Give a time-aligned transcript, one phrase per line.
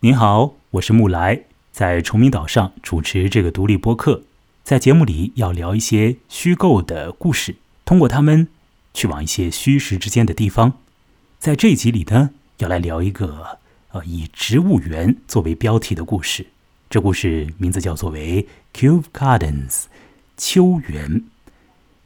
[0.00, 1.42] 您好，我是木来，
[1.72, 4.22] 在崇明岛上主持这个独立播客。
[4.62, 8.46] 在节目里要聊一些虚构的故事，通过他们
[8.94, 10.74] 去往一些虚实之间的地方。
[11.40, 13.58] 在这集里呢，要来聊一个
[13.90, 16.46] 呃以植物园作为标题的故事。
[16.88, 19.86] 这故事名字叫做为 Cube Gardens
[20.36, 21.24] 秋园。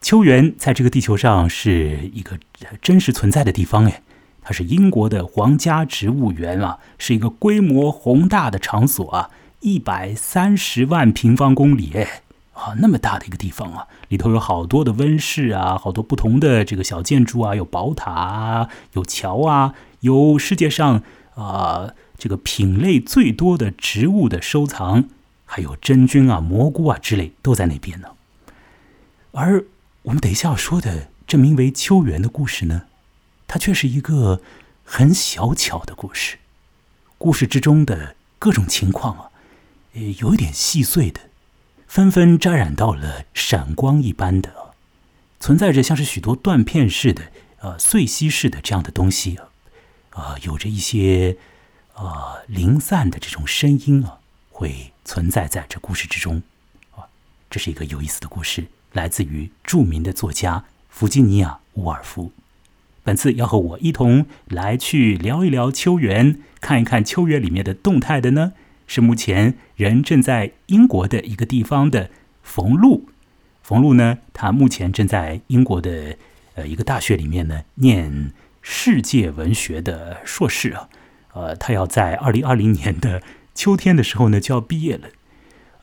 [0.01, 2.39] 秋园在这个地球上是一个
[2.81, 4.01] 真实存在的地方，哎。
[4.43, 9.31] 它是英国的皇家植物园啊，是一个规模宏大的场所啊，
[9.61, 12.23] 一百三十万平方公里哎，
[12.53, 21.03] 啊，那么大的一个地方啊，里头有好多的温室啊，好多不同的这个小建筑啊，有宝塔啊，有桥啊，有世界上
[21.35, 25.05] 啊这个品类最多的植物的收藏，
[25.45, 28.09] 还有真菌啊、蘑菇啊之类都在那边呢。
[29.31, 29.65] 而
[30.03, 32.83] 我们等一下要说的这名为秋园的故事呢？
[33.53, 34.41] 它却是一个
[34.83, 36.39] 很小巧的故事，
[37.19, 39.31] 故事之中的各种情况啊，
[39.93, 41.21] 呃，有一点细碎的，
[41.87, 44.73] 纷纷沾染到了闪光一般的，
[45.39, 49.51] 存在着像是许多断片似的、呃碎屑似的这样的东西啊，
[50.13, 51.37] 啊，有着一些
[51.93, 56.43] 啊零散的这种声音啊，会存在在这故事之中
[56.97, 57.05] 啊，
[57.51, 62.33] 这是一个有意思的故事，来自于著名的作家弗吉尼亚·伍尔夫。
[63.05, 68.53] 本次要和我一同来去聊一聊秋园，看一看秋园里面的动态的呢，
[68.87, 72.11] 是目前人正在英国的一个地方的
[72.43, 73.09] 冯路。
[73.61, 76.17] 冯路呢，他目前正在英国的
[76.55, 80.89] 呃一个大学里面呢念世界文学的硕士啊，
[81.33, 83.21] 呃，他要在二零二零年的
[83.53, 85.09] 秋天的时候呢就要毕业了。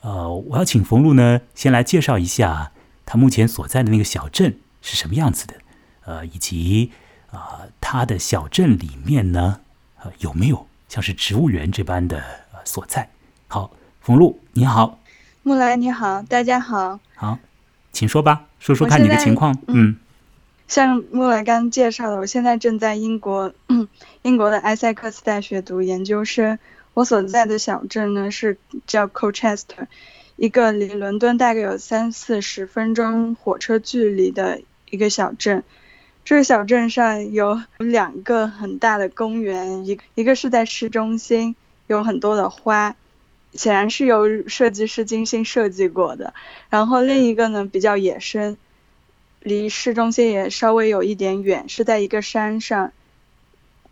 [0.00, 2.72] 呃，我要请冯路呢先来介绍一下
[3.04, 5.54] 他目前所在的那个小镇是什么样子的，
[6.06, 6.92] 呃，以及。
[7.30, 9.60] 啊，他的小镇里面呢，
[10.02, 12.18] 呃，有没有像是植物园这般的
[12.52, 13.08] 呃所在？
[13.48, 14.98] 好，冯路你好，
[15.42, 17.38] 木来你好，大家好，好，
[17.92, 19.56] 请说吧，说说看你的情况。
[19.68, 19.96] 嗯，
[20.66, 23.52] 像木来刚介绍的，我现在正在英国，
[24.22, 26.58] 英国的埃塞克斯大学读研究生。
[26.94, 29.86] 我所在的小镇呢是叫 Colchester，
[30.34, 35.62] 一个离伦敦大概有三四十分钟火车距离的一个小镇。
[36.30, 41.56] 这个小镇上有两个很大的公园，一一个是在市中心，
[41.88, 42.94] 有很多的花，
[43.52, 46.32] 显然是由设计师精心设计过的。
[46.68, 48.56] 然后另一个呢比较野生，
[49.40, 52.92] 离市中心也稍微有一点远，是在一个山上，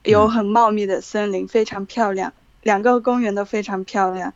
[0.04, 2.32] 有很茂密的森林，非常漂亮。
[2.62, 4.32] 两个公园都非常漂亮。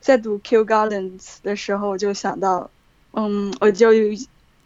[0.00, 2.70] 在读 Kew Gardens 的时候，我就想到，
[3.10, 3.88] 嗯，我就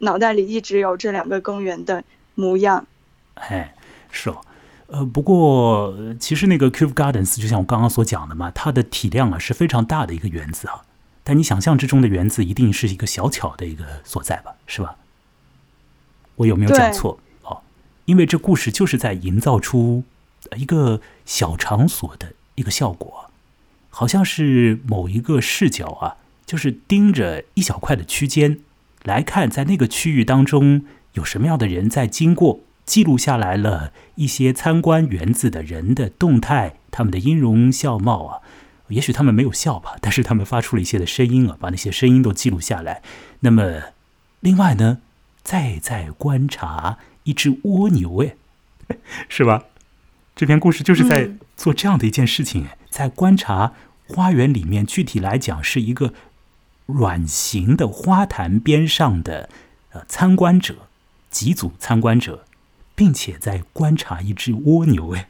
[0.01, 2.05] 脑袋里一直有这两个公园的。
[2.39, 2.87] 模样，
[3.35, 3.75] 哎，
[4.13, 4.41] 是哦，
[4.87, 10.85] 呃，不过其实那个 Cube Gardens 就像我刚刚所讲的嘛，它的体量啊是非常大的一个园子啊。
[11.25, 14.53] 但你想象之中的园子一定是一个小巧的一个所在吧？
[14.69, 14.95] 是吧？
[16.37, 17.19] 我有没有讲错？
[17.43, 17.61] 哦，
[18.05, 20.05] 因为这故事就是在营造出
[20.57, 23.31] 一个小场所的一个效果，
[23.91, 26.17] 好像是某一个视角啊，
[26.47, 28.61] 就是盯着一小块的区间
[29.03, 30.85] 来看，在那个区域当中。
[31.15, 38.41] 有什么样的人在经过，记录下来了一些参观园子的人的动态，他们的音容笑貌啊，
[38.89, 43.03] 也许他们没有笑吧，但是他们发出了一些的声音啊，把那些声音都记录下来。
[43.41, 43.83] 那么，
[44.41, 44.99] 另外呢，
[45.43, 48.37] 再在观察一只蜗牛，哎，
[49.29, 49.65] 是吧？
[50.35, 53.73] 这篇故事就是在做这样的一件事情，在观察
[54.07, 56.15] 花园里面，具体来讲是一个
[56.87, 59.51] 软形的花坛边上的
[59.91, 60.88] 呃参观者。
[61.31, 62.45] 几组参观者，
[62.95, 65.29] 并且在观察一只蜗牛哎，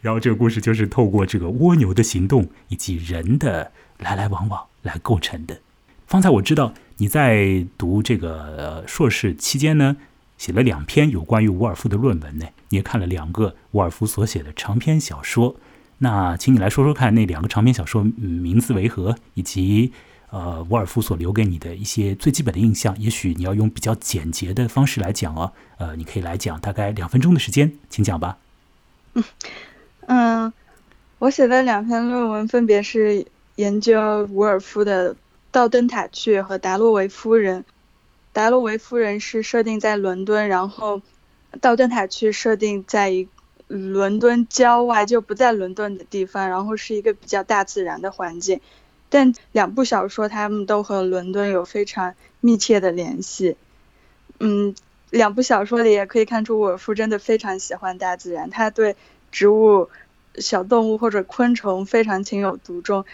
[0.00, 5.60] 然后这个故事就是透过这个蜗牛的行动以及人的来来往往来构成的。
[6.06, 9.96] 方才我知道你在读这个硕士期间呢，
[10.38, 15.56] 写了两篇有关于伍尔夫的论文呢，你也看了两个伍尔夫所写的长篇小说。
[15.98, 19.92] 那请你来说说看，那两个长篇小说名字为何，以及。
[20.30, 25.52] 呃，沃尔夫所留给你的一些最基本的印象，也许你要用比较简洁的方式来讲哦。
[25.78, 28.38] 呃，你可以来讲，大概两分钟的时间，请讲吧。
[29.14, 29.24] 嗯
[30.06, 30.52] 嗯，
[31.18, 35.14] 我写的两篇论文分别是研究伍尔夫的
[35.50, 37.62] 《道灯塔去》和《达洛维夫人》。
[38.32, 40.98] 达洛维夫人是设定在伦敦，然后
[41.60, 43.26] 《到灯塔去》设定在一
[43.66, 48.60] 伦敦郊外，就不在伦敦的地方，然后是一个比较大自然的环境。
[49.10, 53.56] 但两部小说，他们都和伦敦有非常密切的联系。
[54.38, 54.74] 嗯，
[55.10, 58.96] 两部小说里也可以看出，伍尔夫真的非常喜欢大自然，他对
[59.30, 59.90] 植物
[60.36, 63.04] 小动物或者昆虫非常情有独钟，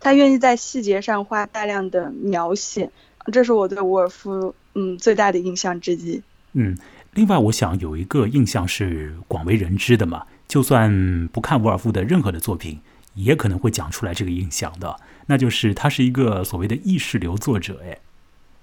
[0.00, 2.90] 他愿意在细节上花大量的描写，
[3.32, 6.20] 这是我对伍尔夫嗯最大的印象之一。
[6.52, 6.76] 嗯，
[7.12, 12.80] 另外我想有一个印象是广为人知的嘛，就算不看伍尔夫的任何的作品，
[13.14, 17.80] 也可能会讲出来这个印象的，那就是他是一个所谓的意识流作者。
[17.84, 17.98] 哎，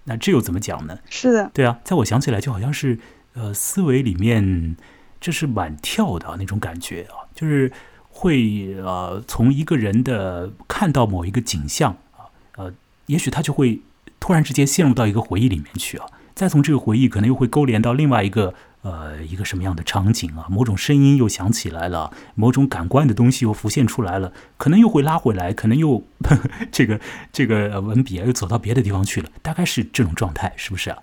[0.05, 0.99] 那这又怎么讲呢？
[1.09, 2.99] 是的，对啊，在我想起来就好像是
[3.33, 4.75] 呃思维里面
[5.19, 7.71] 这是满跳的那种感觉啊，就是。
[8.13, 12.27] 会呃，从一个人的看到某一个景象啊，
[12.57, 12.73] 呃，
[13.05, 13.79] 也许他就会
[14.19, 16.05] 突然之间陷入到一个回忆里面去啊，
[16.35, 26.03] 再从这个回忆可能又会勾连到另外一个呃一个什么样的场景啊，某种声音又响起来了，某种感官的东西又浮现出来了，可能又会拉回来，可能又
[26.71, 26.99] 这个
[27.31, 30.97] 这个文笔啊又走到别的地方去了，大概是这种状态，是不是啊？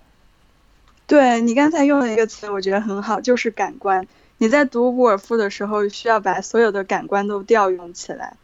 [1.07, 4.05] 对你刚才用了一个词，我觉得很好，就是感官。
[4.37, 8.37] 你在读伍尔夫的时候，需要把所有的感官都调用起来，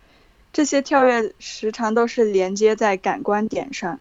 [0.52, 4.00] 这些跳跃时常都是连接在感官点上。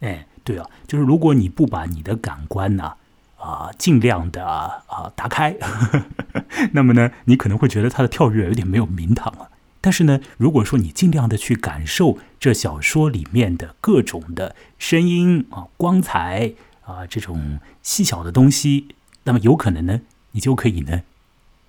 [0.00, 2.96] 哎，对啊，就是如果你不把你的感官呢，啊，
[3.36, 5.56] 啊尽量的啊打开，
[6.72, 9.50] 那么呢，你可能会觉得它的跳跃有点没有名堂了。
[9.80, 16.54] 但是呢，如果说你尽量的去感受这小说里面的各种的声音啊、光彩
[16.84, 18.88] 啊这种细小的东西，
[19.24, 20.00] 那么有可能呢。
[20.32, 21.00] 你就可以呢，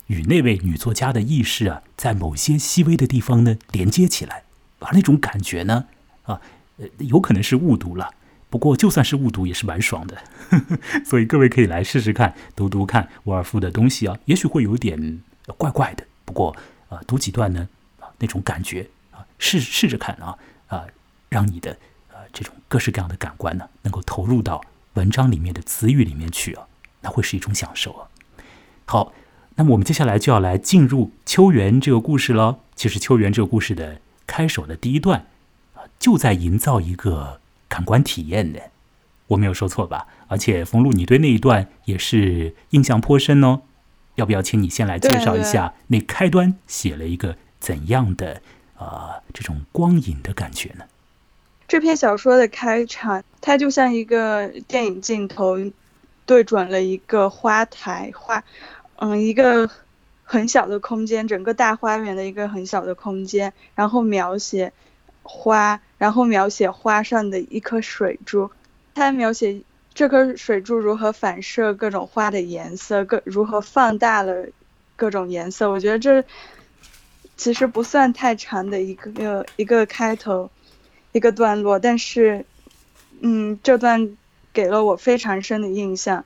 [0.07, 4.43] 与那位女作家的意识啊，在某些细微的地方呢连接起来，
[4.79, 5.85] 而那种感觉呢，
[6.23, 6.41] 啊，
[6.77, 8.11] 呃，有可能是误读了。
[8.49, 10.17] 不过就算是误读，也是蛮爽的。
[11.03, 15.21] 所以各位可以来试试看，读读看沃尔夫的东西啊，也许会有点
[15.57, 16.05] 怪怪的。
[16.23, 16.55] 不过
[16.89, 17.67] 啊，读几段呢，
[17.99, 20.85] 啊，那种感觉啊，试试着看啊，啊，
[21.29, 21.71] 让你的
[22.09, 24.61] 啊这种各式各样的感官呢，能够投入到
[24.93, 26.67] 文章里面的词语里面去啊，
[27.01, 28.07] 那会是一种享受啊。
[28.85, 29.11] 好，
[29.55, 32.59] 那么我们接下来就要来进入秋园这个故事了。
[32.75, 35.25] 其实秋园这个故事的开首的第一段
[35.73, 38.61] 啊，就在营造一个感官体验的，
[39.27, 40.07] 我没有说错吧？
[40.27, 43.61] 而且冯路，你对那一段也是印象颇深哦。
[44.15, 48.41] 要不要请你先来介绍一下那开端写了一个怎样的
[48.75, 50.85] 啊这种光影的感觉呢？
[51.67, 55.57] 这篇小说的开场，它就像一个电影镜头，
[56.25, 58.43] 对准了一个花台花。
[58.95, 59.69] 嗯，一个
[60.23, 64.73] 很小的空间，整个大花园的一个很小的空间，然后描写
[65.27, 68.49] 花，然后描写花上的一颗水珠，
[68.95, 69.61] 他描写
[69.93, 74.47] 这颗水珠如何反射各种花的颜色，各如何放大了
[74.95, 75.69] 各种颜色。
[75.69, 76.23] 我觉得这
[77.35, 80.49] 其实不算太长的一个一个开头，
[81.11, 82.45] 一个段落，但是，
[83.19, 84.17] 嗯，这段
[84.53, 86.23] 给了我非常深的印象。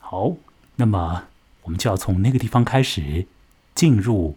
[0.00, 0.34] 好，
[0.76, 1.24] 那么。
[1.64, 3.24] 我们就要从那个地方开始
[3.74, 4.36] 进入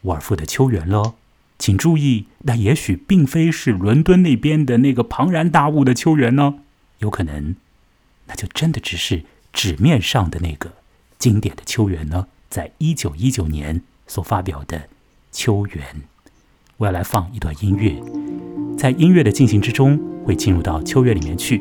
[0.00, 1.14] 沃尔夫的秋园了。
[1.58, 6.54] 请注意，那也许并非是伦敦那边的那个庞然大物的秋园呢，
[6.98, 7.56] 有可能，
[8.26, 10.74] 那就真的只是纸面上的那个
[11.18, 12.28] 经典的秋园呢。
[12.48, 14.78] 在一九一九年所发表的
[15.30, 15.76] 《秋园》，
[16.78, 17.94] 我要来放一段音乐，
[18.78, 21.60] 在音乐的进行之中，会进入到秋园里面去。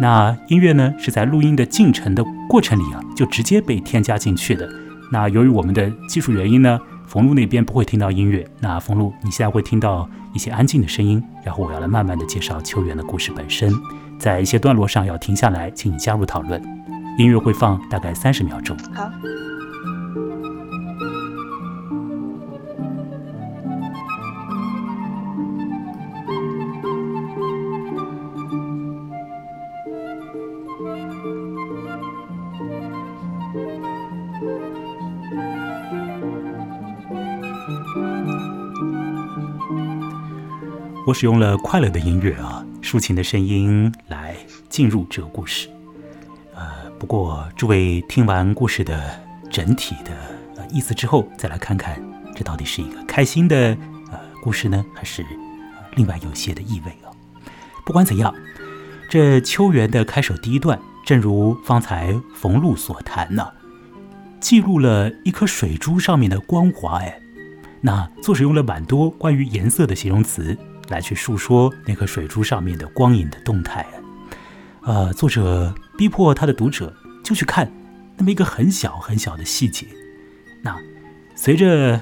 [0.00, 4.66] 那音乐呢，是在录音的进程的过程里啊，就直接被添加进去的。
[5.12, 8.46] 那由于我们的技术原因呢，冯路那边不会听到音乐。
[8.60, 13.72] 那冯路，你现在会听到一些安静的声音，然后我要来慢慢的介绍秋园的故事本身，
[14.18, 16.62] 在一些段落上要停下来，请你加入讨论。
[17.18, 18.76] 音乐会放大概三十秒钟。
[18.94, 19.10] 好。
[41.06, 44.34] 我使用了快乐的音乐啊，抒情的声音来
[44.68, 45.68] 进入这个故事。
[46.52, 49.16] 呃，不过诸位听完故事的
[49.48, 50.10] 整体的
[50.56, 51.96] 呃意思之后，再来看看
[52.34, 53.56] 这到底是一个开心的
[54.10, 55.24] 呃故事呢，还是
[55.94, 57.14] 另外有些的意味啊？
[57.84, 58.34] 不管怎样，
[59.08, 63.46] 这秋园的开首第一段，正如方才冯路所谈呢，
[64.40, 66.98] 记录了一颗水珠上面的光华。
[66.98, 67.20] 哎，
[67.80, 70.58] 那作者用了蛮多关于颜色的形容词。
[70.88, 73.86] 来去述说那颗水珠上面的光影的动态，
[74.82, 77.70] 呃，作者逼迫他的读者就去看
[78.16, 79.86] 那么一个很小很小的细节。
[80.62, 80.76] 那
[81.34, 82.00] 随着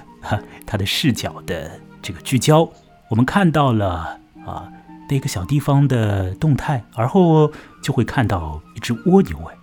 [0.66, 2.70] 他的视角的这个聚焦，
[3.10, 4.70] 我们看到了啊
[5.08, 9.56] 那个小地方的动态，而后就会看到一只蜗牛哎。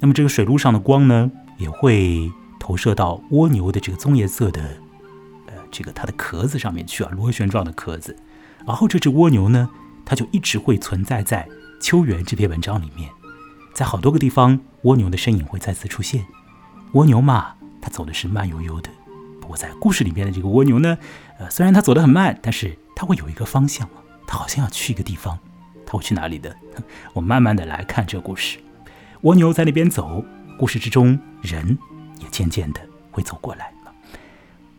[0.00, 4.62] 那么这个水路上的光呢，也会投射到蜗牛的这个棕颜色的
[5.46, 8.16] 呃这个它的壳子上面去啊，螺旋状的壳子。
[8.66, 9.70] 然后这只蜗牛呢，
[10.04, 11.48] 它就一直会存在在
[11.84, 13.10] 《秋园》这篇文章里面，
[13.74, 16.24] 在好多个地方，蜗牛的身影会再次出现。
[16.92, 18.90] 蜗牛嘛，它走的是慢悠悠的。
[19.40, 20.96] 不过在故事里面的这个蜗牛呢，
[21.38, 25.38] 呃，虽然它走得很慢，但是它会有一个方向啊，它好像要去一个地方。
[25.84, 26.56] 它会去哪里的？
[27.12, 28.58] 我慢慢的来看这个故事。
[29.22, 30.24] 蜗牛在那边走，
[30.58, 31.76] 故事之中人
[32.20, 33.72] 也渐渐的会走过来。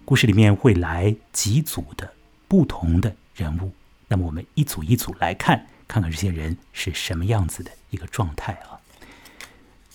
[0.05, 2.13] 故事里面会来几组的
[2.47, 3.73] 不同的人物，
[4.07, 8.79] 那么我们一组一组来看，看看这些人是什么样子的一个状态啊。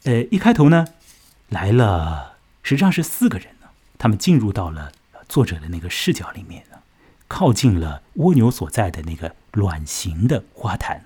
[0.05, 0.87] 呃，一开头呢，
[1.49, 3.69] 来了，实际上是四个人呢，
[3.99, 4.93] 他们进入到了
[5.29, 6.79] 作者的那个视角里面呢，
[7.27, 11.05] 靠近了蜗牛所在的那个卵形的花坛。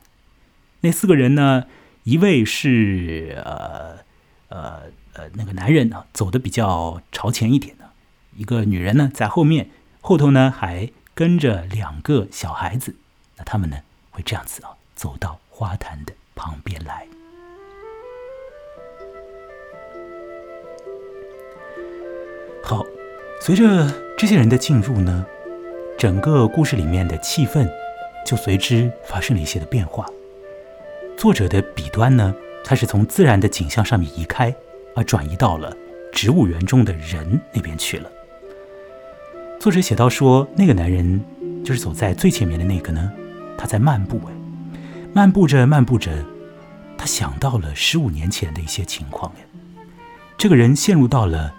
[0.81, 1.67] 那四个人呢，
[2.05, 3.99] 一位是呃
[4.49, 4.83] 呃
[5.15, 7.91] 呃那个男人呢，走的比较朝前一点的。
[8.37, 9.71] 一个女人呢在后面，
[10.01, 12.95] 后头呢还跟着两个小孩子，
[13.37, 13.77] 那他们呢
[14.11, 17.07] 会这样子啊走到花坛的旁边来。
[22.65, 22.83] 好，
[23.41, 25.27] 随着这些人的进入呢，
[25.99, 27.69] 整个故事里面的气氛
[28.25, 30.07] 就随之发生了一些的变化。
[31.19, 34.55] 作者的笔端呢开始从自然的景象上面移开，
[34.97, 35.77] 而转移到了
[36.11, 38.11] 植物园中的人那边去了。
[39.63, 41.25] 作者写到说，那个男人
[41.65, 43.13] 就是走在最前面的那个呢，
[43.57, 44.33] 他在漫步，哎，
[45.15, 46.27] 漫步着漫步着，
[46.99, 49.47] 他想到了十五年前的一些情况，哎，
[50.37, 51.55] 这个人陷入到了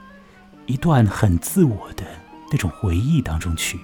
[0.66, 2.04] 一段很自我的
[2.52, 3.80] 那种回忆当中去。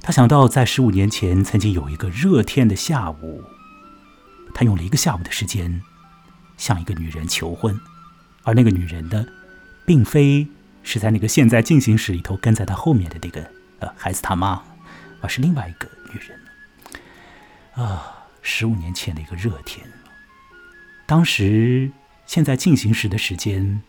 [0.00, 3.42] 他想到在十五年前曾经有一个热天的下午，
[4.54, 5.82] 他用了一个下午的时间
[6.56, 7.76] 向一个女人求婚，
[8.44, 9.26] 而那个女人呢，
[9.84, 10.46] 并非。
[10.84, 13.50] 是在那个现在进行时里头跟在他后面的那个
[13.80, 14.62] 呃孩子他妈，
[15.22, 16.38] 而是另外一个女人。
[17.72, 19.90] 啊，十五年前的一个热天，
[21.06, 21.90] 当时
[22.26, 23.82] 现在进行时的时间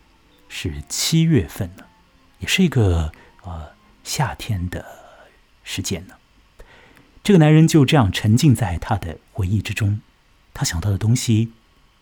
[0.48, 1.84] 是七月份呢，
[2.38, 3.12] 也是一个
[3.44, 3.68] 呃
[4.02, 4.84] 夏天的
[5.62, 6.14] 时间呢。
[7.22, 10.00] 这个男人就这样沉浸在他的回忆之中，
[10.54, 11.52] 他想到的东西，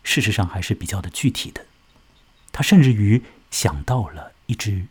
[0.03, 1.67] 事实上还是比较的具体的。
[2.53, 4.34] 他甚至于想到了。
[4.47, 4.87] 一只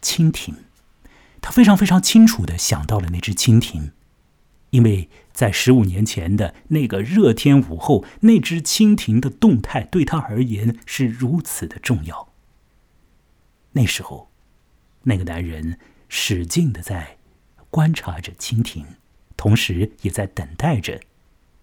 [0.00, 0.54] 蜻蜓，
[1.40, 3.92] 他非常非常清楚的想到了那只蜻蜓，
[4.70, 12.32] 因为在十五年前的那个热天午后，那只蜻蜓的动态对他而言是如此的重要。
[13.72, 14.30] 那时候，
[15.04, 17.18] 那个男人使劲的在
[17.70, 18.84] 观察着蜻蜓，
[19.36, 21.00] 同时也在等待着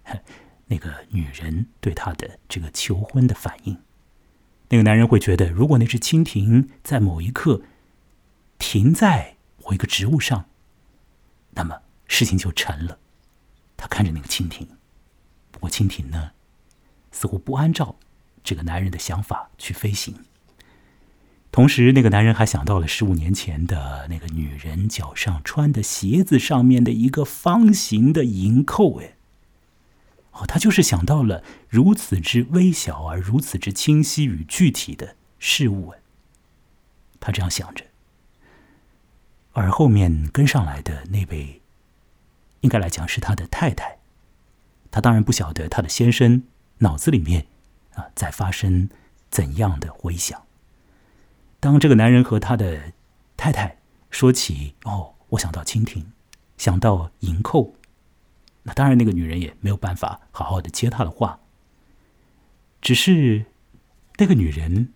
[0.67, 3.77] 那个女人对他的这个求婚的反应。
[4.69, 7.63] 那个男人会觉得，如果那只蜻蜓在某一刻
[8.57, 10.45] 停在某一个植物上，
[11.51, 12.99] 那么事情就成了。
[13.75, 14.67] 他看着那个蜻蜓，
[15.51, 16.31] 不过蜻蜓呢，
[17.11, 17.95] 似乎不按照
[18.43, 20.15] 这个男人的想法去飞行。
[21.51, 29.15] 同时，那个男人还想到了十五年前的那个女人脚上穿的鞋子上面的一个方形的银扣，哎。
[30.39, 35.93] 哦，他就是想到了如此之微小而如此之清晰与具体的事物，
[37.19, 37.83] 他这样想着。
[39.51, 41.61] 而后面跟上来的那位，
[42.61, 43.97] 应该来讲是他的太太，
[44.89, 46.43] 他当然不晓得他的先生
[46.77, 47.47] 脑子里面
[47.95, 48.89] 啊在发生
[49.29, 50.45] 怎样的回想。
[51.59, 52.93] 当这个男人和他的
[53.35, 53.79] 太太
[54.09, 56.05] 说起“哦，我想到蜻蜓，
[56.57, 57.75] 想到银扣”。
[58.63, 61.39] 那当然，那个女人也没有办法好好的接他的话。
[62.81, 63.45] 只是
[64.17, 64.93] 那个女人，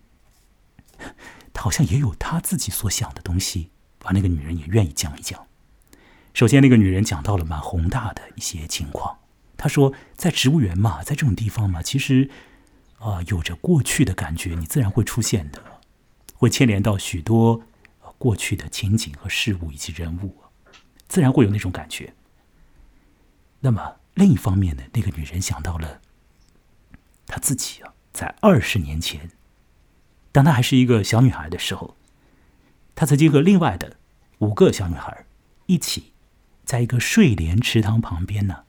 [1.52, 5.46] 她好像也有她自己所想的东西，把那个女人也愿意讲一讲。
[6.32, 9.18] 首先，那个女人讲到了蛮宏大的一些情况。
[9.56, 12.30] 她说，在植物园嘛，在这种地方嘛，其实
[12.98, 15.62] 啊，有着过去的感觉，你自然会出现的，
[16.34, 17.62] 会牵连到许多
[18.18, 20.36] 过去的情景和事物以及人物，
[21.06, 22.14] 自然会有那种感觉。
[23.64, 26.02] 那么另一方面呢，那个女人想到了
[27.26, 29.30] 她自己啊，在二十年前，
[30.30, 31.96] 当她还是一个小女孩的时候，
[32.94, 33.96] 她曾经和另外的
[34.40, 35.24] 五个小女孩
[35.64, 36.12] 一起，
[36.66, 38.64] 在一个睡莲池塘旁边呢，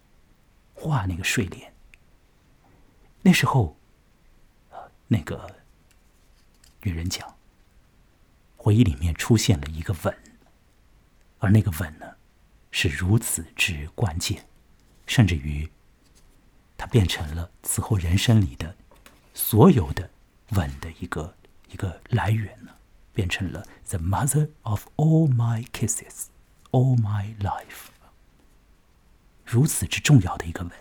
[0.74, 1.74] 画那个睡莲。
[3.24, 3.78] 那时候，
[5.10, 5.58] 那个
[6.84, 7.36] 女人讲，
[8.56, 10.18] 回忆里面出现了一个吻，
[11.40, 12.16] 而那个吻呢，
[12.72, 14.48] 是如此之关键。
[15.08, 15.70] 甚至于，
[16.78, 18.76] 它变成了此后人生里的
[19.34, 20.10] 所有的
[20.50, 21.36] 吻的一个
[21.72, 22.72] 一个来源呢，
[23.14, 26.26] 变成了 the mother of all my kisses。
[26.72, 27.88] all my life。
[29.46, 30.72] 如此之重要的一个吻，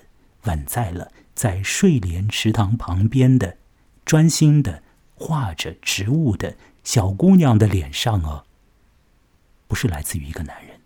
[0.43, 3.59] 吻在了在睡莲池塘旁边的
[4.05, 4.83] 专心的
[5.15, 8.45] 画着植物的小姑娘的脸上啊，
[9.69, 10.81] 不是来自于一个男人，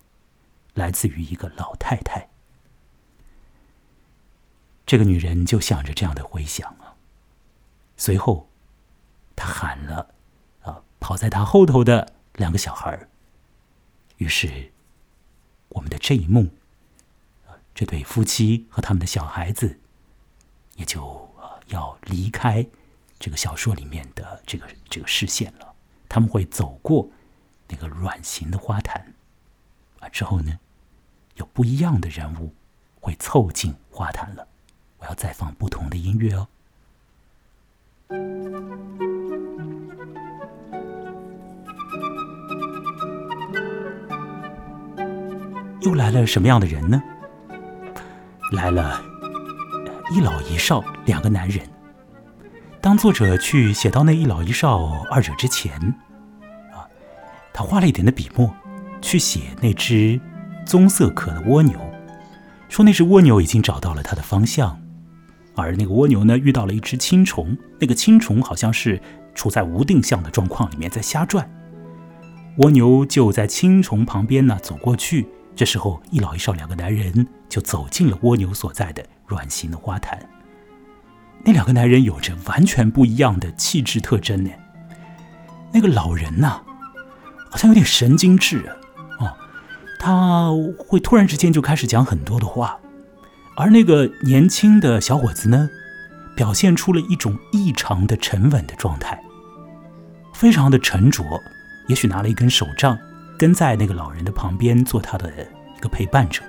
[0.75, 2.29] 来自于一个老太太。
[4.89, 6.97] 这个女人就想着这样的回想啊，
[7.99, 8.49] 随后，
[9.37, 10.15] 她喊了，
[10.63, 13.07] 啊，跑在她后头的两个小孩。
[14.17, 14.73] 于是，
[15.69, 16.49] 我们的这一幕，
[17.75, 19.79] 这对夫妻和他们的小孩子，
[20.77, 21.35] 也就
[21.67, 22.67] 要离开
[23.19, 25.75] 这个小说里面的这个这个视线了。
[26.09, 27.11] 他们会走过
[27.69, 29.13] 那个软形的花坛，
[30.01, 30.59] 啊，之后呢，
[31.35, 32.55] 有不一样的人物
[32.99, 34.49] 会凑近花坛了。
[35.01, 36.47] 我要再放不同的音乐哦。
[45.83, 47.03] 又来了什么样的人呢？
[48.53, 49.03] 来了
[50.11, 51.67] 一老一少两个男人。
[52.81, 55.73] 当作者去写到那一老一少二者之前，
[56.73, 56.89] 啊，
[57.53, 58.53] 他花了一点的笔墨
[59.01, 60.21] 去写那只
[60.67, 61.79] 棕色壳的蜗牛，
[62.69, 64.81] 说那只蜗牛已经找到了它的方向。
[65.65, 69.01] 而那个蜗牛呢，遇到了一只青虫，那个青虫好像是
[69.35, 71.49] 处在无定向的状况里面，在瞎转。
[72.59, 80.19] 蜗牛就在青虫旁边呢走过去，这时候一老一少两个男人就走进了蜗牛所在的软形的花坛。
[81.45, 84.51] 那两个男人有着完全不一样的气质特征呢。
[85.73, 86.61] 那个老人呐，
[87.49, 88.75] 好像有点神经质啊，
[89.21, 89.33] 哦，
[90.01, 92.79] 他会突然之间就开始讲很多的话。
[93.59, 95.69] 而那个年轻的小伙子呢，
[96.37, 99.21] 表现出了一种异常的沉稳的状态，
[100.33, 101.25] 非常的沉着，
[101.89, 102.97] 也许拿了一根手杖，
[103.37, 105.29] 跟在那个老人的旁边做他的
[105.77, 106.41] 一个陪伴者。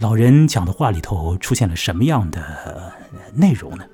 [0.00, 2.92] 老人讲的话里头出现了什么样的
[3.32, 3.84] 内容呢？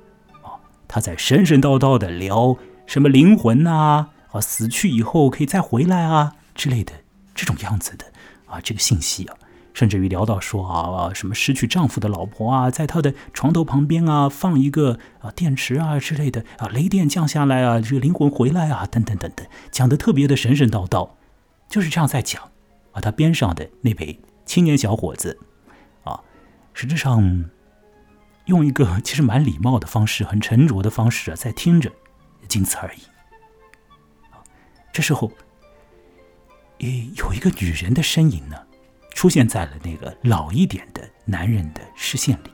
[0.43, 6.93] 哦，他在神神叨叨的聊什么灵魂啊，啊，死去以后可以再回来啊之类的
[7.33, 8.07] 这种样子的
[8.47, 9.37] 啊，这个信息啊。
[9.75, 21.11] 甚至于聊到说啊，什么失去丈夫的老婆啊，在她的床头旁边啊，放一个啊电池啊之类的啊，雷电降下来啊，这个灵魂回来啊，等等等等，讲的特别的神神叨叨，
[21.69, 22.41] 就是这样在讲。
[22.93, 25.37] 啊，他边上的那位青年小伙子
[26.05, 26.21] 啊，
[26.73, 27.51] 实质上
[28.45, 31.91] 用一个 其实蛮礼貌的方式，很沉着的方式啊，在听着，
[32.47, 32.99] 仅此而已。
[34.93, 35.33] 这时候，
[36.79, 38.57] 诶，有一个女人的身影呢。
[39.15, 42.51] 出现在了那个老一点的男人的视线里。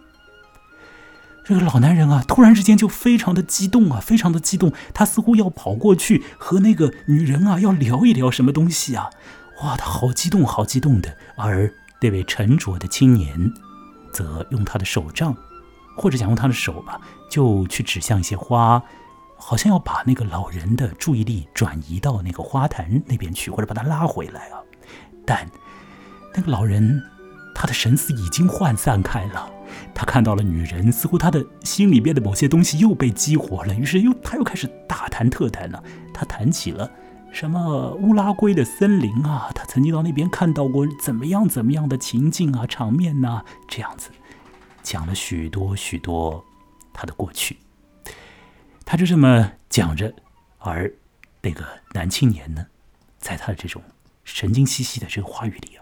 [1.44, 9.10] 这个老男人啊，突然之间就非常的激动啊，非常的激动，他似乎要跑过去和那个女人啊要聊一聊什么东西啊！
[9.62, 11.16] 哇，他好激动，好激动的。
[11.36, 13.52] 而那位沉着的青年，
[14.12, 15.36] 则用他的手杖，
[15.96, 18.80] 或者讲用他的手吧，就去指向一些花，
[19.36, 24.60] 好像要把那个老人的注意力转移到那个花坛那边去，或者把他拉回来啊。
[25.26, 25.50] 但
[26.34, 27.02] 那个老人，
[27.54, 29.50] 他的神思已经涣散开了。
[29.94, 33.74] 他看到了女人，似乎他的心里边的某些东西又被激活了。
[33.74, 35.82] 于是又他又开始大谈特谈了。
[36.12, 36.90] 他谈起了
[37.32, 44.10] 什么乌拉圭的森林啊，他曾经到那边看到过怎么样怎么样的情境啊、场面呐，这样子
[44.82, 46.44] 讲了许多许多
[46.92, 47.58] 他的过去。
[48.84, 50.12] 他就这么讲着，
[50.58, 50.92] 而
[51.42, 51.64] 那个
[51.94, 52.66] 男青年呢，
[53.18, 53.80] 在他的这种
[54.24, 55.79] 神经兮兮的这个话语里啊。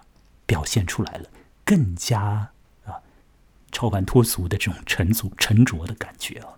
[0.48, 1.28] 表现出来了，
[1.62, 2.50] 更加
[2.86, 2.96] 啊
[3.70, 6.48] 超凡脱俗的这种沉足沉着的感觉啊。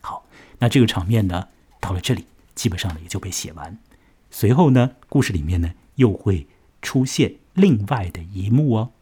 [0.00, 0.24] 好，
[0.58, 1.46] 那这个场面呢，
[1.78, 3.78] 到了这里基本上呢也就被写完。
[4.30, 6.46] 随后呢，故事里面呢又会
[6.80, 8.92] 出现另外的一幕哦，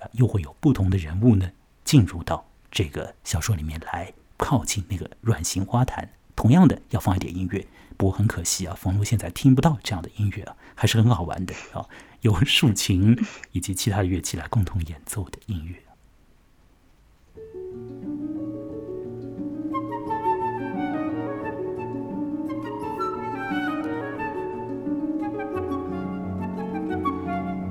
[0.00, 1.50] 啊，又会有不同的人物呢
[1.82, 6.06] 进入到这个小说里面来，靠近那个软形花坛。
[6.36, 7.66] 同样的，要放一点音乐。
[7.96, 11.84] 不过很可惜啊，冯路现在听不到这样的音乐啊，还是很好玩的啊，
[12.20, 13.16] 有竖琴
[13.52, 15.76] 以及其他乐器来共同演奏的音乐。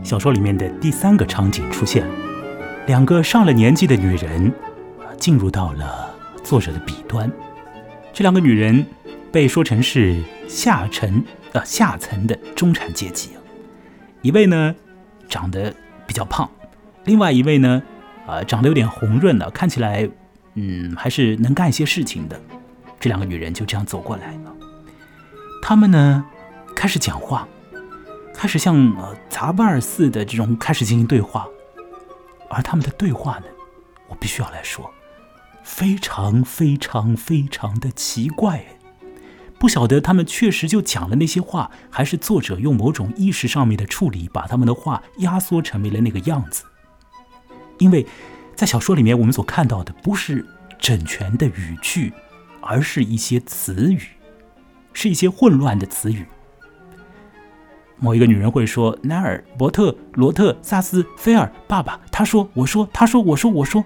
[0.04, 2.08] 小说里面的第三个场景出现，
[2.86, 4.52] 两个上了年纪的女人，
[5.18, 7.32] 进入到了作者的笔端，
[8.14, 8.86] 这两个女人。
[9.30, 13.38] 被说成是下层啊下层的中产阶级啊，
[14.28, 14.76] 一位呢
[15.30, 15.74] 长得
[16.06, 16.50] 比较胖，
[17.06, 17.82] 另外一位呢
[18.28, 20.08] 啊长得有点红润的，看起来
[20.56, 22.38] 嗯还是能干一些事情的。
[23.00, 24.54] 这两个女人就这样走过来了，
[25.62, 26.26] 他们呢
[26.76, 27.48] 开始讲话，
[28.34, 31.48] 开始像呃杂伴儿似的这种开始进行对话，
[32.50, 33.46] 而他们的对话呢，
[34.10, 34.92] 我必须要来说，
[35.64, 38.66] 非常非常非常的奇怪。
[39.60, 46.64] 不晓得他们确实就讲了那些话，还是作者用某种意识上面的处理，把他们的话压缩成为了那个样子。
[47.80, 48.06] 因为
[48.56, 50.46] 在小说里面，我们所看到的不是
[50.80, 52.14] 整全的语句，
[52.62, 54.02] 而是一些词语，
[54.94, 56.26] 是一些混乱的词语。
[58.00, 63.84] 某一个女人会说：“奈尔、伯特、罗特、萨斯、菲尔，爸爸，他说，我说，他说，我说，我说。”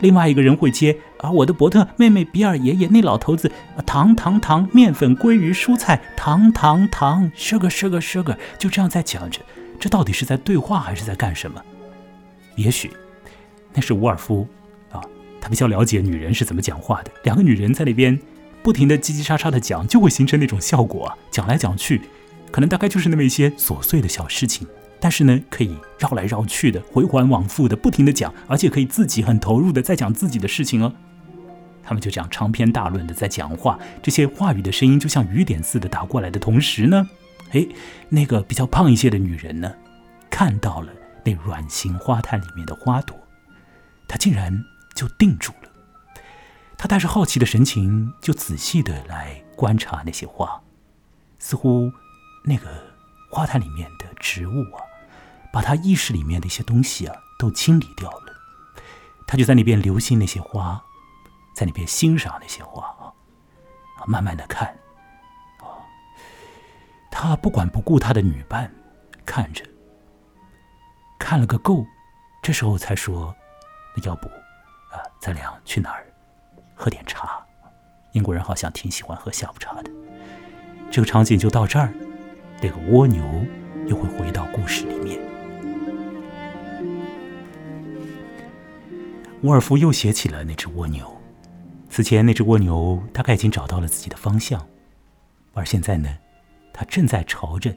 [0.00, 3.50] 另外一个人会接啊，我的伯特妹妹比尔爷爷那老头子，
[3.84, 9.40] 糖糖糖面粉鲑鱼蔬菜糖糖糖，sugar sugar sugar，就这样在讲着，
[9.80, 11.62] 这到底是在对话还是在干什么？
[12.56, 12.90] 也许
[13.74, 14.46] 那是伍尔夫
[14.90, 15.02] 啊，
[15.40, 17.10] 他比较了解女人是怎么讲话的。
[17.24, 18.18] 两个女人在那边
[18.62, 22.00] 不停的叽叽喳喳的讲，就会形成那种效果，讲来讲去，
[22.50, 24.66] 可能大概就是那么一些琐碎的小事情。
[25.00, 30.92] 但是呢，可以绕来绕去的，回环往复的，不停的讲，而且可以自己很投入的在讲自己的事情哦。
[31.82, 37.08] 他们就这样长篇大论的在讲话，这些话语的声音就像雨点似的打过来的同时呢，
[37.52, 37.66] 哎，
[38.08, 39.72] 那个比较胖一些的女人呢，
[40.28, 40.92] 看到了
[41.24, 43.16] 那软形花坛里面的花朵，
[44.06, 44.52] 她竟然
[44.94, 45.70] 就定住了。
[46.76, 50.60] 她带着好奇的神情，就仔细的来观察那些花，
[51.38, 51.90] 似乎
[52.44, 52.66] 那个
[53.30, 54.84] 花坛里面的植物啊。
[55.52, 58.32] 把他意识里面的一些东西啊，都清理掉了。
[59.26, 60.82] 他就在那边留心那些花，
[61.54, 63.12] 在那边欣赏那些花啊，
[64.06, 64.68] 慢慢的看，
[65.58, 65.76] 啊，
[67.10, 68.72] 他不管不顾他的女伴，
[69.26, 69.64] 看着，
[71.18, 71.84] 看了个够，
[72.42, 73.34] 这时候才说，
[73.94, 76.06] 那要不，啊，咱俩去哪儿
[76.74, 77.44] 喝点茶？
[78.12, 79.90] 英国人好像挺喜欢喝下午茶的。
[80.90, 81.92] 这个场景就到这儿，
[82.62, 83.22] 那个蜗牛
[83.86, 85.20] 又会回到故事里面。
[89.42, 91.16] 沃尔夫又写起了那只蜗牛。
[91.88, 94.66] 此前，那只蜗牛大概已经找到了自己的方向，
[95.54, 96.18] 而现在呢，
[96.72, 97.76] 它正在朝着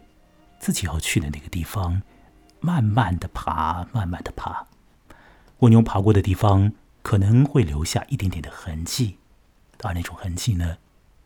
[0.59, 2.01] 自己要去的那个地方
[2.59, 4.65] 慢慢的爬，慢慢的爬。
[5.59, 9.17] 蜗牛爬过的地方可能会留下一点点的痕迹，
[9.83, 10.77] 而那种痕迹呢，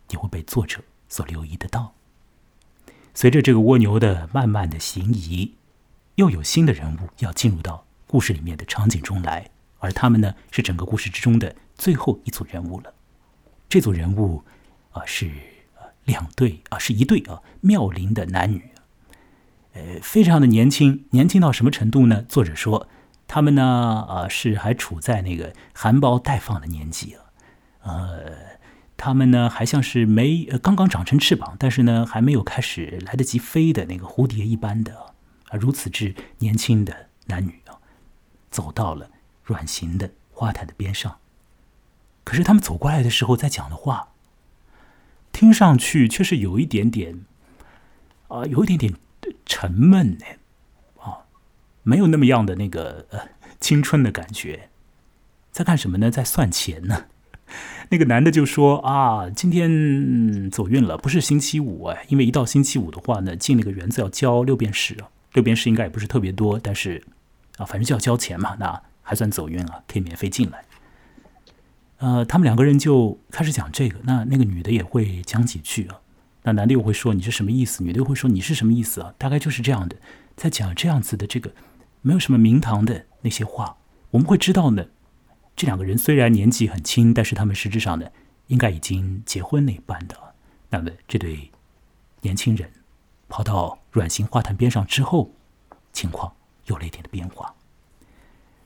[0.10, 1.94] 也会被作者所留意得到。
[3.14, 5.56] 随着这个蜗牛的慢慢的行移，
[6.16, 9.50] 又有新的人物要进入到故事里面的场景中来。
[9.86, 12.92] 而他们呢，是整个故事之中的最后一组人物了。
[13.70, 14.44] 这组人物
[14.92, 15.30] 啊，是
[16.06, 18.72] 两对啊，是一对啊，妙龄的男女，
[19.74, 22.24] 呃，非常的年轻，年轻到什么程度呢？
[22.24, 22.88] 作者说，
[23.28, 27.22] 他们呢，啊，是还处在那个含苞待放的年纪啊，
[27.84, 28.32] 呃，
[28.98, 34.96] 他们呢，还像是没刚刚长成翅膀，但是呢，还没有开始来得及飞的那个蝴蝶一般的
[35.50, 37.78] 啊，如此之年轻的男女啊，
[38.50, 39.12] 走到了。
[39.46, 41.20] 软形的花坛的边上，
[42.24, 44.10] 可是他们走过来的时候，在讲的话，
[45.32, 47.24] 听上去却是有一点点，
[48.28, 48.94] 啊，有一点点
[49.46, 50.26] 沉闷呢，
[51.00, 51.30] 啊，
[51.84, 53.20] 没有那么样的那个呃
[53.60, 54.70] 青春的感觉。
[55.52, 56.10] 在干什么呢？
[56.10, 57.06] 在算钱呢。
[57.90, 64.98] 那个男的就说啊，今天走运了，不是星期五哎，因为一到星期五的话呢，进那个园子要交六便士，
[65.34, 67.04] 六便士应该也不是特别多，但是
[67.58, 68.82] 啊，反正就要交钱嘛，那。
[69.06, 70.66] 还算走运啊，可以免费进来。
[72.00, 76.02] 呃，他们两个人就开始讲这个，那那个女的也会讲几句啊，
[76.44, 79.96] 那男的又会说你是什么意思，女的又会说你是什么意思啊，大概就是这样的，
[80.36, 81.54] 在讲这样子的这个
[82.02, 83.78] 没有什么名堂的那些话。
[84.12, 84.88] 我们会知道呢，
[85.56, 88.08] 这两个人虽然年纪很轻，但是他们实质上呢，
[88.48, 90.18] 应该已经结婚那般的。
[90.70, 91.52] 那么这对
[92.22, 92.70] 年轻人
[93.30, 95.32] 跑到软型花坛边上之后，
[95.94, 96.34] 情况
[96.66, 97.56] 有了一点的变化。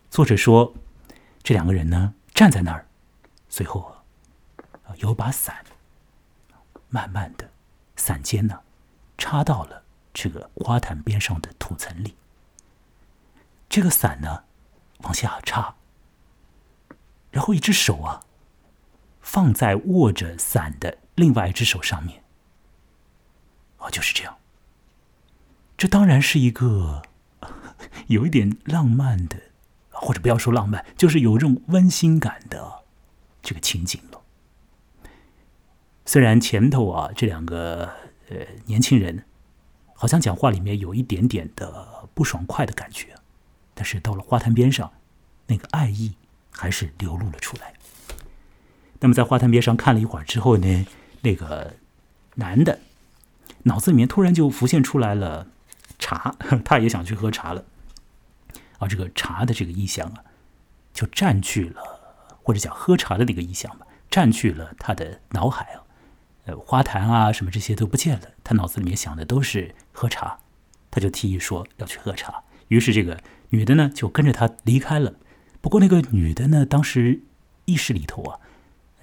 [0.10, 0.74] 作者说，
[1.43, 2.88] 这两个人呢站在那儿，
[3.48, 3.82] 随后
[4.84, 5.63] 啊有把伞，
[6.89, 7.52] 慢慢的
[7.95, 8.62] 伞尖呢
[9.19, 12.15] 插到了这个花坛边上的土层里。
[13.69, 14.45] 这个伞呢
[15.02, 15.76] 往下插，
[17.30, 18.26] 然后一只手啊
[19.22, 22.24] 放在握着伞的另外一只手上面。
[23.78, 24.38] 哦，就是这样。
[25.78, 27.04] 这当然是一个
[28.08, 29.49] 有一点浪漫的。
[30.00, 32.84] 或者不要说浪漫，就是有这种温馨感的
[33.42, 34.22] 这个情景了。
[36.06, 37.92] 虽然前头啊，这两个
[38.30, 39.26] 呃年轻人
[39.94, 43.16] 好像讲话里面有一点点的不爽快的感觉，
[43.76, 44.92] 但是到了花坛边上，
[45.48, 46.14] 那个爱意
[46.52, 47.74] 还是流露了出来。
[49.02, 50.86] 那么在花坛边上看了一会儿之后呢，
[51.22, 51.76] 那个
[52.36, 52.80] 男的
[53.64, 55.48] 脑子里面突然就浮现出来了
[56.00, 56.36] 茶，
[56.66, 57.64] 他也想去喝茶了。
[58.80, 60.24] 而这个茶的这个意象啊，
[60.94, 61.82] 就占据了，
[62.42, 65.84] 或者讲喝茶的那个意象吧，占据了他的脑海啊。
[66.46, 70.39] 呃，花坛啊，什么这些都不见了，他脑子里面想的都是喝茶，
[70.89, 72.44] 他就提议说要去喝茶。
[72.70, 75.13] 于是这个女的呢，就跟着他离开了。
[75.62, 77.22] 不过那个女的呢，当时
[77.65, 78.39] 意识里头啊，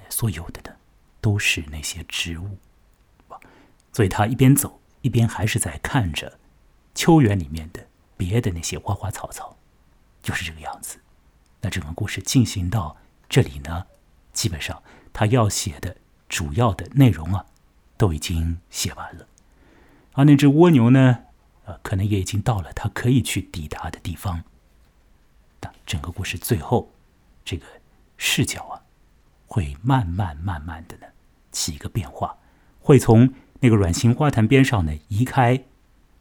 [0.08, 0.76] 所有的呢，
[1.20, 2.56] 都是那些植物，
[3.92, 6.38] 所以她一边走一边还是在看着
[6.94, 7.86] 秋园里面的
[8.16, 9.55] 别的那些花花草草，
[10.26, 10.98] 就是这个样子。
[11.60, 12.96] 那整个故事进行到
[13.28, 13.86] 这里呢，
[14.32, 15.96] 基本上他要写的
[16.28, 17.46] 主要的内容啊，
[17.96, 19.28] 都已经写完了。
[20.14, 21.20] 而那只蜗牛呢，
[21.66, 24.42] 呃，可能也已经到了它可以去抵达的地方。
[25.84, 26.90] 整个故事最后，
[27.44, 27.64] 这个
[28.16, 28.82] 视角啊，
[29.46, 31.06] 会慢慢慢慢的呢
[31.52, 32.36] 起一个变化，
[32.80, 35.62] 会从那个软形花坛边上呢移开，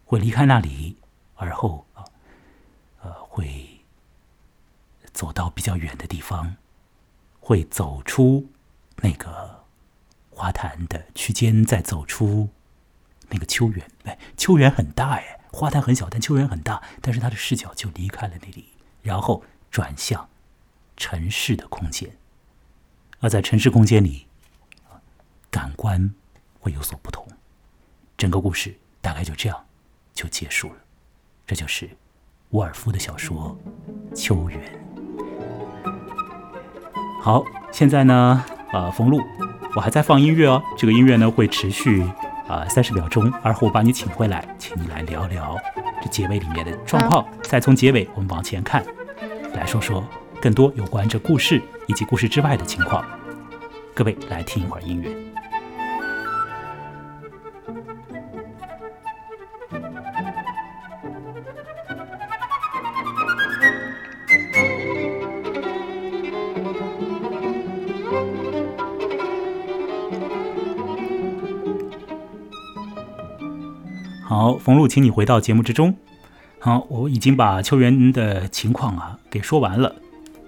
[0.04, 0.96] 会离开那里，
[1.34, 2.04] 而后啊，
[3.02, 3.75] 呃，会
[5.16, 6.56] 走到比较远的地方，
[7.40, 8.52] 会走出
[8.96, 9.64] 那个
[10.30, 12.50] 花坛的区间，再走出
[13.30, 13.90] 那个秋园。
[14.04, 18.66] 哎，秋园很大哎，花坛很小，但秋园很大，但是他的视角就离开了那里，
[19.02, 19.42] 然后。
[19.68, 20.30] 转向
[20.96, 22.16] 城市的空间，
[23.20, 24.26] 而在城市空间里，
[25.50, 26.14] 感官
[26.60, 27.26] 会有所不同。
[28.16, 29.66] 整个故事大概就这样
[30.14, 30.76] 就结束了。
[31.46, 31.90] 这就是
[32.50, 33.58] 沃尔夫的小说
[34.14, 34.58] 《秋园》。
[37.26, 39.20] 好，现在呢，呃，冯路，
[39.74, 40.62] 我还在放音乐哦。
[40.78, 42.00] 这个音乐呢会持续
[42.46, 45.58] 啊三十秒钟，而后我把你请回来，请你来聊聊
[46.00, 47.26] 这结尾里面的状况。
[47.42, 48.80] 再从结尾我们往前看。
[49.54, 50.04] 来说说
[50.40, 53.04] 更多有关这故事以及故事之外的情况。
[53.92, 55.25] 各位来听一会儿音乐。
[74.28, 75.96] 好，冯路，请你回到节目之中。
[76.58, 79.94] 好，我已经把秋园的情况啊给说完了，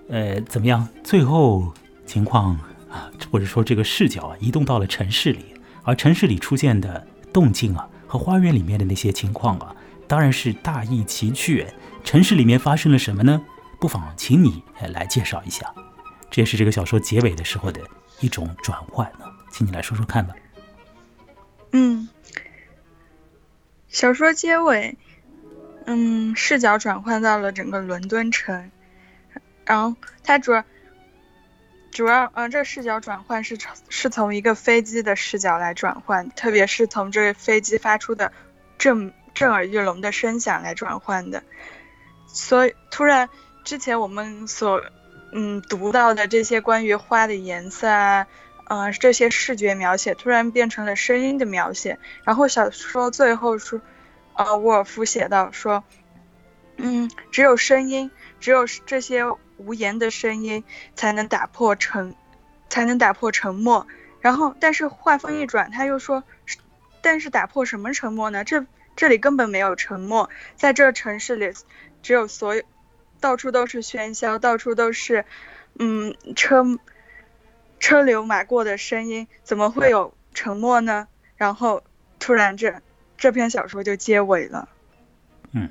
[0.08, 0.86] 呃，怎么样？
[1.04, 1.72] 最后
[2.04, 2.58] 情况
[2.90, 5.54] 啊，或者说这个视角啊，移动到了城市里，
[5.84, 9.74] 而城市里出现的动静啊，和花园里面的那些情况啊，
[10.08, 11.64] 当然是大异其趣。
[12.02, 13.40] 城市里面发生了什么呢？
[13.80, 15.72] 不妨请你来介绍一下。
[16.30, 17.80] 这也是这个小说结尾的时候的
[18.20, 20.34] 一种转换呢，请你来说说看吧。
[21.72, 22.08] 嗯，
[23.88, 24.96] 小说结尾。
[25.90, 28.70] 嗯，视角转换到了整个伦敦城，
[29.64, 30.62] 然后它主要
[31.90, 33.56] 主要呃，这视角转换是
[33.88, 38.30] 是从一个飞机的视角来转换，特别是从这个飞机发出的
[38.76, 41.42] 震震耳欲聋的声响来转换的。
[42.26, 43.30] 所以突然
[43.64, 44.84] 之前我们所
[45.32, 48.26] 嗯读到的这些关于花的颜色啊，
[48.64, 53.80] 呃这些视觉描写突然变成了声音的描写，然后小说最后说。
[54.38, 55.82] 呃，沃尔夫写道说，
[56.76, 59.24] 嗯，只有声音，只有这些
[59.56, 60.62] 无言的声音，
[60.94, 62.14] 才能打破沉，
[62.68, 63.88] 才能打破沉默。
[64.20, 66.22] 然后，但是话锋一转，他又说，
[67.02, 68.44] 但是打破什么沉默呢？
[68.44, 68.64] 这
[68.94, 71.52] 这里根本没有沉默，在这城市里，
[72.04, 72.62] 只有所有，
[73.20, 75.24] 到处都是喧嚣，到处都是，
[75.78, 76.64] 嗯，车，
[77.78, 81.08] 车流马过的声音，怎么会有沉默呢？
[81.36, 81.82] 然后
[82.18, 82.80] 突然这。
[83.16, 84.68] 这篇小说就结尾了。
[85.50, 85.68] 嗯，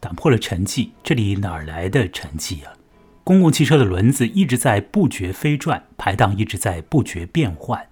[0.00, 0.90] 打破了沉寂。
[1.04, 2.74] 这里哪来的沉寂啊？
[3.22, 7.88] 公共汽车的轮子一直在不绝飞转，排档一直在不绝变换。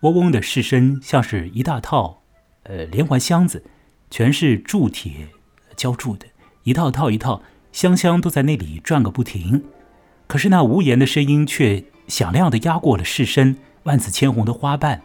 [0.00, 2.22] 嗡嗡的市声像是一大套，
[2.64, 3.64] 呃，连环箱子，
[4.10, 5.28] 全是铸铁
[5.74, 6.26] 浇铸的，
[6.64, 7.42] 一套套一套，
[7.74, 9.64] 香香都在那里转个不停。
[10.28, 15.02] 可是那无言的声音却响亮的压过了市声，万紫千红的花瓣。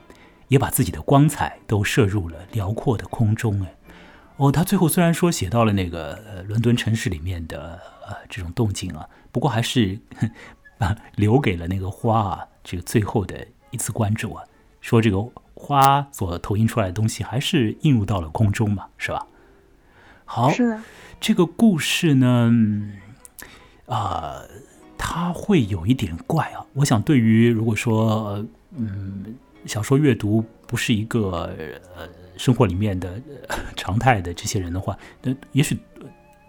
[0.50, 3.62] 也把自己的光彩都射入了辽阔的空中。
[3.62, 3.76] 哎，
[4.38, 10.00] 哦，他最后虽然说写到了那个伦敦城市里面的呃这种动静啊，不过还是
[10.80, 14.44] 啊留给了那个花啊这个最后的一次关注啊，
[14.82, 19.28] 说这个花所投影出来的东西还是映入到了空中嘛，是吧？
[20.26, 20.82] 好，是的。
[21.20, 22.54] 这个故事呢，
[23.86, 24.42] 啊，
[24.98, 26.66] 它会有一点怪啊。
[26.74, 29.36] 我想，对于如果说嗯。
[29.66, 31.54] 小说阅读不是一个
[31.94, 33.22] 呃生活里面的
[33.76, 35.78] 常态的这些人的话，那也许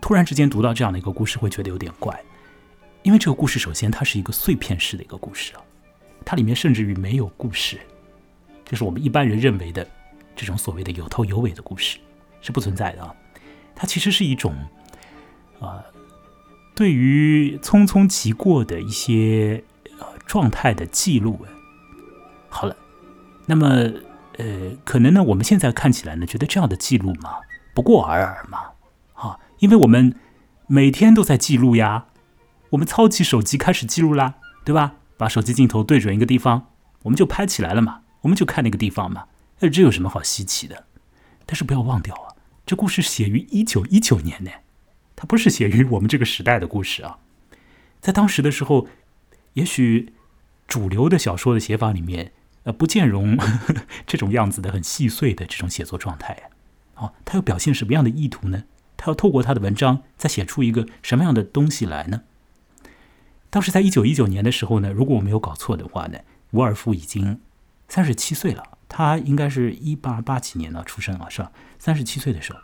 [0.00, 2.18] 突然之间读到这样的一个故事会觉得有点怪，
[3.02, 5.62] 因为这个故事首先它是一个碎片式的一个故事啊，
[6.24, 7.80] 它里面甚至于没有故事，
[8.64, 9.85] 就是我们一般人认为的
[10.37, 11.98] 这种所谓的有头有尾的故事
[12.40, 13.12] 是不存在的啊，
[13.81, 14.55] 它其实是一种
[15.59, 15.83] 啊，
[16.75, 19.64] 对于匆匆即过的一些
[19.99, 21.47] 呃状态的记录。
[22.51, 22.77] 好了，
[23.47, 23.90] 那么
[24.37, 27.38] 呃，可能呢，我们现在看起来呢，觉得这样的记录嘛，
[27.73, 28.73] 不过尔尔嘛，
[29.14, 30.14] 啊，因为我们
[30.66, 32.05] 每天都在记录呀，
[32.69, 34.97] 我们操起手机开始记录啦，对吧？
[35.16, 36.66] 把手机镜头对准一个地方，
[37.05, 39.25] 我们就拍起来了嘛，我们就看那个地方嘛，
[39.61, 40.85] 那这有什么好稀奇的？
[41.47, 42.30] 但是不要忘掉啊，
[42.70, 44.50] 这故事写于一九一九年呢，
[45.16, 47.18] 它不是写于我们这个时代的故事啊。
[48.00, 48.87] 在当时的时候，
[49.54, 50.12] 也许
[50.68, 52.30] 主流的小说的写法里面，
[52.62, 53.37] 呃，不见容
[54.06, 56.35] 这种样子的很细碎的这种写作状态
[56.94, 57.02] 啊。
[57.06, 58.62] 哦，他要表现什么样的意图呢？
[58.96, 62.22] 他要透过他的文章再写出一个什么样的东西来呢？
[63.50, 66.20] 当时在一九一九年的时候呢，如果我没有搞错的话呢，
[66.52, 67.40] 伍尔夫已经
[67.88, 68.69] 三十七岁了。
[69.01, 71.51] 他应该是一八八几年呢出生啊，是吧？
[71.79, 72.59] 三十七岁的时候，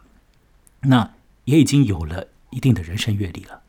[0.82, 3.62] 那也已经有了一定的人生阅历了。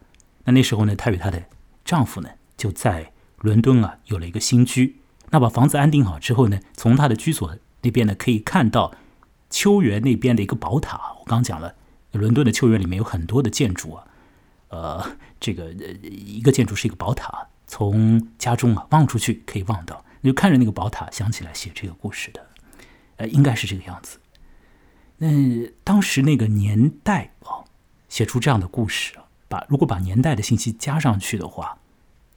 [0.44, 1.44] 那那时候呢，她与她的
[1.86, 4.98] 丈夫呢就在伦敦啊有了一个新居。
[5.30, 8.94] 那把房子安定好之后呢，从她的居所那边呢可以看到
[9.50, 11.14] 秋园那边的一个宝塔。
[11.20, 11.76] 我刚讲了，
[12.12, 14.08] 伦敦的秋园里面有很多的建筑啊。
[14.70, 22.46] 呃，这个一个建筑是一个宝塔，从家中啊望出去可以望到，就看着那个宝塔想起来写这个故事的，
[23.18, 24.18] 呃，应该是这个样子。
[25.18, 25.28] 那
[25.84, 27.62] 当时那个年代啊，
[28.10, 29.14] 写出这样的故事，
[29.48, 31.78] 把如果把年代的信息加上去的话，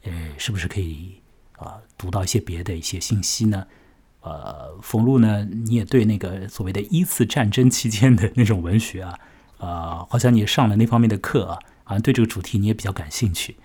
[0.03, 1.21] 呃，是不是可以
[1.57, 3.67] 啊读到一些别的一些信息呢？
[4.23, 9.19] 呃，冯路呢，你也对那个所谓的一次战争期间的那种文学啊，
[9.59, 11.59] 呃，好像你也上了那方面的课啊。
[11.83, 13.57] 好像对这个主题你也比较感兴趣，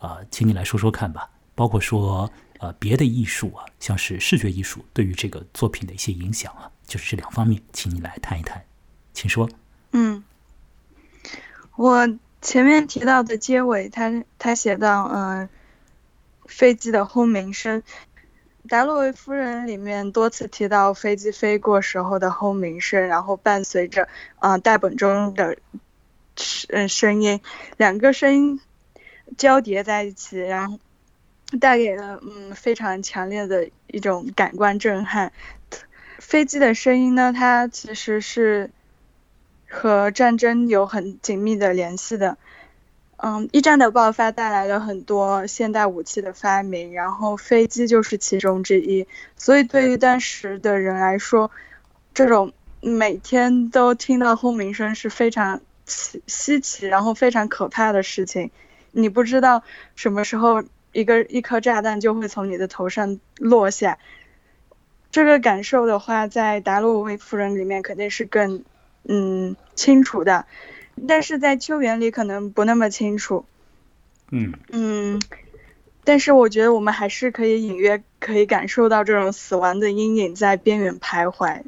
[0.00, 1.30] 啊，请你来说说看吧。
[1.54, 8.64] 包括说，呃，别的艺术啊，像是视觉艺术对于这个作品的一些影响啊，就是这两方面，请你来谈一谈，
[9.12, 9.48] 请说。
[9.92, 10.22] 嗯，
[11.76, 12.08] 我
[12.42, 15.48] 前面提到的结尾，他他写到，嗯，
[16.46, 17.82] 飞机的轰鸣声，
[18.68, 25.58] 《达洛维夫人》里面多次提到飞机飞过时候的轰鸣声，然后伴随着，啊，代本中的。
[26.40, 27.40] 声声音，
[27.78, 28.60] 两个声音
[29.36, 30.78] 交叠在一起，然后
[31.60, 35.32] 带给了嗯非常强烈的一种感官震撼。
[36.18, 38.70] 飞机的声音呢，它其实是
[39.68, 42.36] 和战争有很紧密的联系的。
[43.16, 49.06] 嗯，一战的爆发带来了很多现代武器的发明，然后飞机就是其中之一。
[49.36, 51.50] 所以对于当时的人来说，
[52.14, 55.60] 这种每天都听到轰鸣声是非常。
[55.90, 58.50] 稀稀奇，然后非常可怕的事情，
[58.92, 59.62] 你不知道
[59.96, 63.98] 什么时候一个一颗炸弹就会从你的头上落下。
[65.10, 68.64] 这个感受的话，在《达洛维夫人》里面肯定是更
[69.04, 70.46] 嗯清楚的，
[71.06, 73.44] 但是在《秋园》里可能不那么清楚。
[74.30, 75.22] 嗯嗯，
[76.04, 81.62] 但是我觉得我们还是可以隐约可以感受到这种死亡的阴影在边缘徘徊。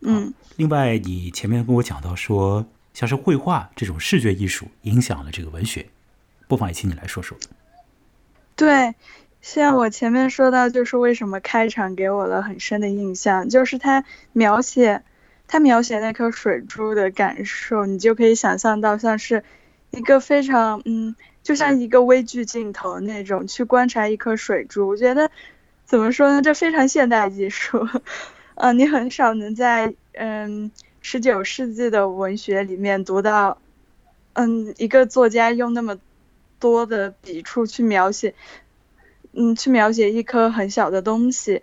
[0.00, 2.66] 嗯，另外你前面跟我讲到说。
[2.94, 5.86] 像是绘画这种视觉艺术影响了这个文学，
[6.48, 7.38] 不妨也请你来说说。
[8.58, 8.96] 对，
[9.40, 15.02] 像我前面说到，就是为什么开场给我了很深的印象，就是他描写
[15.46, 19.44] 他描写那颗水珠的感受，你就可以想象到像是
[19.92, 24.88] 一个非常嗯，就像一个微距镜头那种去观察一颗水珠。
[24.88, 25.30] 我觉得
[25.84, 27.88] 怎么说呢，这非常现代技术，
[28.56, 30.70] 嗯，你很少能在嗯。
[31.00, 33.58] 十九世纪的文学里面读到，
[34.32, 35.96] 嗯，一个作家用那么
[36.58, 38.34] 多的笔触去描写，
[39.32, 41.62] 嗯，去描写一颗很小的东西。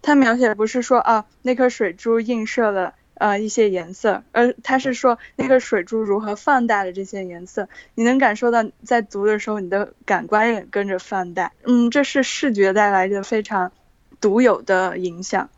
[0.00, 7.68] 他描写不是说啊，那颗水珠映射了呃一些颜色，而他是说那个水珠如何放大了这些颜色。
[7.94, 11.52] 你能感受到在读的时候，你的感官也跟着放大。
[11.64, 13.72] 嗯，这是视觉带来的非常
[14.20, 15.50] 独有的影响。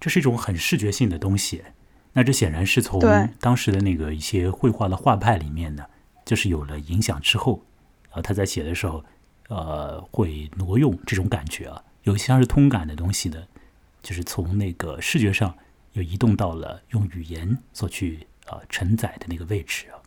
[0.00, 1.62] 这是一种很视觉性的东西。
[2.14, 3.00] 那这显然是从
[3.40, 5.84] 当时的那个一些绘画的画派里面呢，
[6.26, 7.64] 就是有了影响之后，
[8.12, 9.04] 啊，他在写的时候，
[9.48, 13.42] 呃，会挪用这种感觉啊，有些像是通感的东西呢，
[14.02, 15.54] 就是从那个视觉上
[15.92, 19.98] 又移动到了用语言所去啊承载的那个位置啊。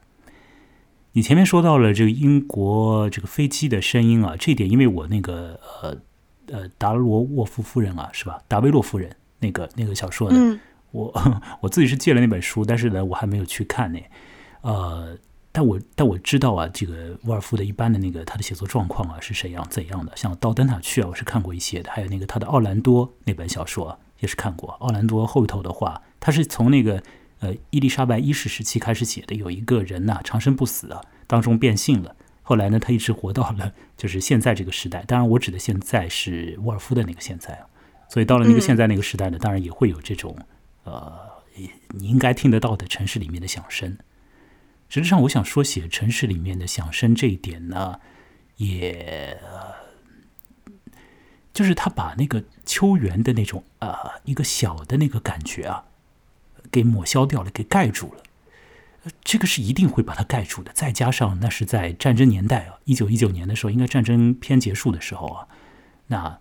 [1.13, 5.97] 你前面说到了这个英国这个飞机的声音啊，这一点因为我那个呃
[6.47, 8.41] 呃达罗沃夫夫人啊，是吧？
[8.47, 10.59] 达维洛夫人那个那个小说的。
[10.91, 11.13] 我
[11.59, 13.99] 我自己是借了那本书，但是呢，我还没有去看呢。
[14.61, 15.17] 呃，
[15.55, 20.11] 但我但我知道啊，这个沃尔夫的一般的那个他的写作状况啊是怎样怎样的。
[20.17, 24.71] 像《到灯塔去》啊，我是看过一些的，还有那个他的《奥兰多》那本小说也是看过。
[24.81, 27.01] 奥兰多后头的话，他是从那个
[27.39, 35.05] 呃伊丽莎白一世时期开始写的，有一个人呐长生不死啊，当中变性了，后来呢他一直活到了就是现在这个时代。
[35.07, 37.65] 当然我指的现在是沃尔夫的那个现在啊，
[38.09, 40.37] 所以到了那个现在那个时代呢，当然也会有这种
[40.83, 41.17] 呃
[41.91, 43.97] 你应该听得到的城市里面的响声。
[44.95, 47.99] 实际上，我想说写城市里面的响声这一点呢，
[48.55, 49.37] 也。
[51.53, 53.93] 就是他把那个秋园的那种呃
[54.23, 55.83] 一个小的那个感觉啊，
[56.71, 58.23] 给抹消掉了，给盖住了。
[59.21, 60.71] 这个是一定会把它盖住的。
[60.73, 65.47] 再加上那是在战争年代啊，一九一九年的时候，应该战争片结束的时候啊，
[66.07, 66.39] 那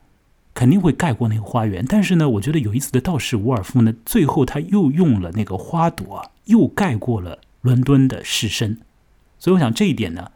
[0.53, 1.85] 肯定会盖过那个花园。
[1.85, 8.81] 但是呢，我觉得有意思的倒是伍尔夫呢，最后他又用了那个花朵，又盖过了伦敦的市身。
[9.41, 10.31] 所以我想这一点呢，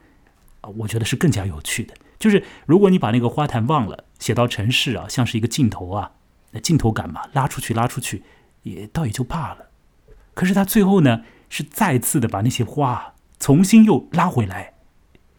[0.79, 1.95] 我觉得是更加有趣的。
[2.19, 4.07] 就是如果你把那个花坛忘了。
[4.19, 6.11] 写到城市啊，像是一个镜头啊，
[6.51, 8.25] 那镜头感嘛，拉出去拉出去，
[8.65, 9.69] 也倒也就罢了。
[10.35, 14.75] 可是他最后呢，是再次的把那些花重新又拉回来，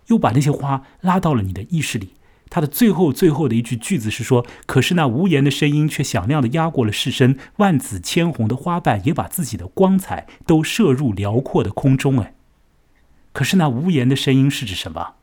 [0.06, 2.14] 又把那些花拉到了你的意识里。
[2.50, 12.34] 他的最后最后的一句句子是说：“可是那无言的声音却响亮的压过了世身，万紫千红的花瓣也把自己的光彩都射入辽阔的空中。”哎，
[13.32, 15.16] 可是那无言的声音是指什么？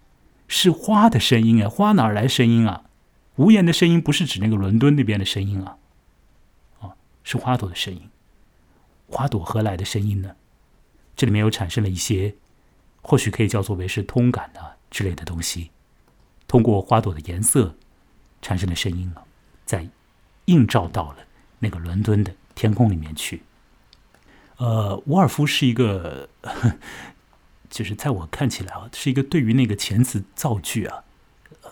[0.49, 2.85] 是花的声音哎，花哪来声音啊？
[3.37, 5.77] 无言的声音不是指那个伦敦那边的声音啊，
[6.81, 8.09] 啊，是花朵的声音。
[9.09, 10.37] 花朵何来的声音呢？
[11.17, 12.37] 这里面又产生了一些，
[13.03, 15.71] 或许可以叫做为是通感啊之类的东西，
[16.47, 17.75] 通过花朵的颜色
[18.41, 19.23] 产生的声音啊，
[19.65, 19.89] 在
[20.47, 21.19] 映照到了
[21.59, 23.43] 那个伦敦的天空里面去。
[24.59, 26.29] 呃，伍尔夫是一个，
[27.69, 31.05] 就是在我看起来啊，是一个对于那个遣词造句啊。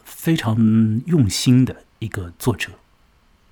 [0.03, 0.57] 非常
[1.07, 2.73] 用心的一个作者，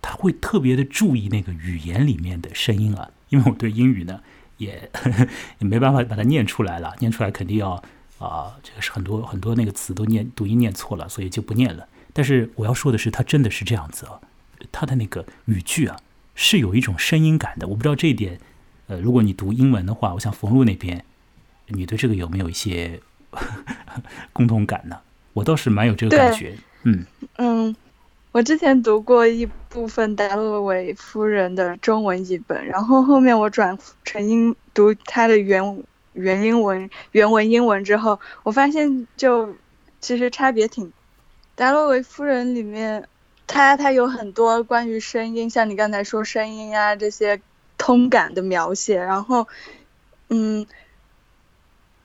[0.03, 4.20] 他会特别的注意那个语言里面的声音啊，因为我对英语呢
[4.59, 4.91] 也
[5.61, 7.83] 也没办法把它念出来了，念出来肯定要
[8.23, 11.87] 啊，这个是很多很多那个词都念读音念错了，所以就不念了。
[12.12, 14.20] 但是我要说的是，他真的是这样子啊，
[14.70, 15.97] 他的那个语句啊
[16.35, 17.66] 是有一种声音感的。
[17.68, 18.39] 我不知道这一点，
[18.87, 21.05] 呃，如果你读英文的话，我想冯路那边，
[21.68, 23.01] 你对这个有没有一些
[24.33, 24.99] 共同感呢？
[25.33, 27.07] 我倒是蛮有这个感觉，嗯
[27.39, 27.75] 嗯，
[28.33, 39.55] 我之前读过一部分达洛维夫人的中文译本，然后后面我转成英读他的原原英文原文英文之后，我发现就
[40.01, 40.93] 其实差别挺。
[41.55, 43.09] 达洛维夫人里面，
[43.47, 47.41] 他他有很多关于声音，像你刚才说声音啊这些
[47.79, 49.47] 通感的描写，然后
[50.29, 50.67] 嗯，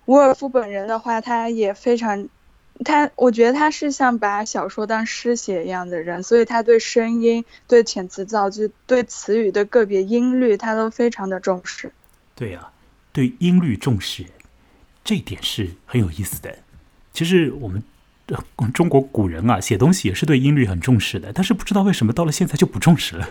[0.06, 2.30] 伍尔夫本人的话，他也非常。
[2.86, 11.92] 他，我觉得他是像把小说当诗写一样的人，所以他对声音、对遣词造句、对词语的个别音律，他都非常的重视。
[12.36, 12.70] 对呀，
[13.18, 14.28] 对音律重视，
[15.04, 16.56] 这一点是很有意思的。
[17.12, 17.82] 其实我们
[18.72, 23.28] 中国古人啊，写东西也是对音律很重视的，但是不知道为什么到了现在就不重视了。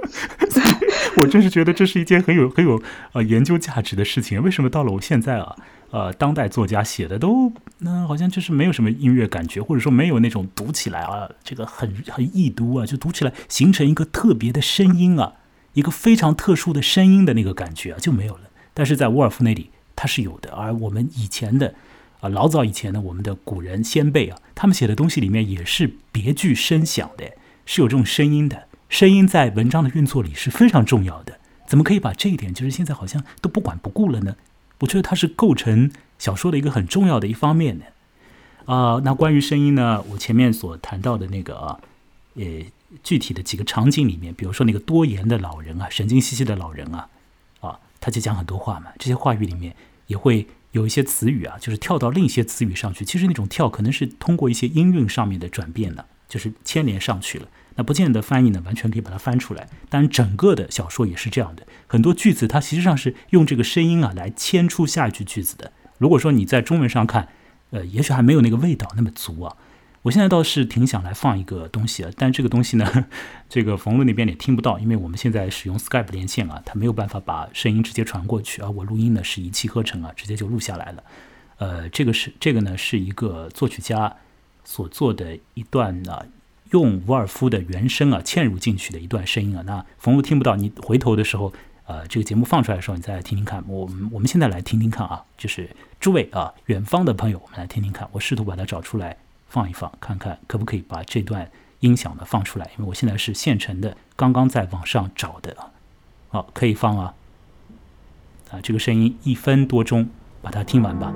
[1.16, 2.82] 我真是觉得这是一件很有很有
[3.12, 4.42] 呃研究价值的事情。
[4.42, 5.56] 为什么到了我现在啊？
[5.90, 15.32] 呃，当代作家写的都，那好像就是没有什么音乐感觉，或者说没有那种读起来啊，这个很很易读啊，就读起来形成一个特别的声音啊，
[15.72, 18.50] 一个非常特殊的声音的那个感觉啊，就没有了。
[18.74, 20.52] 但是在沃尔夫那里，它是有的。
[20.52, 21.74] 而我们以前的
[22.20, 27.32] 啊，老早以前的我们的古人先辈啊，他们写的东西里面也是别具声响的，
[27.64, 28.66] 是有这种声音的。
[28.88, 31.40] 声音在文章的运作里是非常重要的。
[31.66, 34.36] 怎么可以把这一点，就是现在好像都不管不顾了呢？
[34.80, 37.86] 我觉得它是构成小说的一个很重要的一方面的
[38.66, 39.00] 啊。
[39.02, 41.80] 那关于声音呢，我前面所谈到的那个啊，
[42.34, 42.44] 呃，
[43.02, 47.08] 具体的几个场景里面，比如说那个多言的老人啊，神经兮兮的老人，啊，
[48.04, 48.92] 他就讲很多话嘛。
[48.98, 49.74] 这些话语里面
[50.08, 53.02] 也会有一些词语啊，就是跳到另一些词语上去。
[53.02, 57.48] 其实那种跳可能是通过一些音韵上面的转变的，就是牵连上去了。
[57.76, 59.66] 那不见得翻译呢，完全可以把它翻出来。
[59.88, 65.72] 当然，整个的小说也是这样的，很多句子它实际上是用这个声音啊来牵出下一句句子的。
[65.96, 67.28] 如果说你在中文上看，
[67.70, 69.56] 呃，也许还没有那个味道那么足啊。
[70.04, 73.06] 我现在倒是挺想来放一个东西啊，但这个东西呢，
[73.48, 81.02] 这个冯路那边也听不到，因为我们现在使用 Skype 连线啊，它没有办法把声音直接传过去而我录音呢是一气呵成啊，直接就录下来了。
[81.56, 84.14] 呃，这个是这个呢是一个作曲家
[84.62, 86.26] 所做的一段呢。
[86.70, 91.52] 用伍尔夫的原声啊嵌入进去的一段声音啊，那冯路听不到，你回头的时候，
[91.86, 93.64] 呃，这个节目放出来的时候，你再来听听看。
[93.68, 98.06] 我们我们现在来听听看啊，就是诸位啊，远方的朋友，我们来听听看。
[98.12, 99.16] 我试图把它找出来
[99.54, 101.48] 放一放，看看可不可以把这段
[101.78, 102.68] 音响呢放出来。
[102.76, 105.70] 因为我现在是现成的，刚刚在网上找的啊。
[106.30, 107.14] 好，可以放啊。
[108.50, 110.08] 啊，这个声音一分多钟，
[110.42, 111.14] 把它听完吧。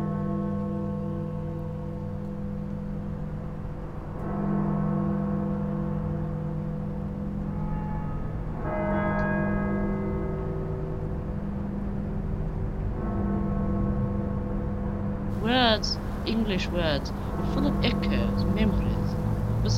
[15.42, 17.10] Words, English words,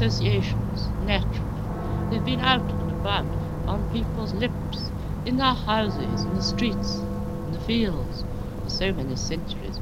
[0.01, 1.61] associations, naturally.
[2.09, 3.27] They've been out and about
[3.67, 4.91] on people's lips,
[5.27, 7.03] in their houses, in the streets,
[7.45, 8.25] in the fields,
[8.65, 9.79] for so many centuries.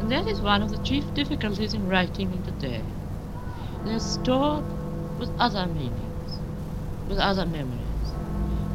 [0.00, 2.82] And that is one of the chief difficulties in writing in today.
[3.84, 4.64] They're stored
[5.16, 6.40] with other meanings,
[7.06, 8.14] with other memories,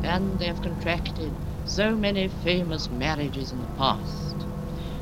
[0.01, 1.33] and they have contracted
[1.65, 4.45] so many famous marriages in the past.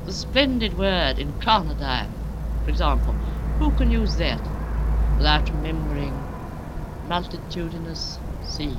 [0.05, 2.15] The splendid word incarnadine,
[2.63, 3.15] for example,
[3.59, 4.41] who can use that
[5.19, 6.13] without remembering
[7.09, 8.15] multitudinous
[8.45, 8.71] sea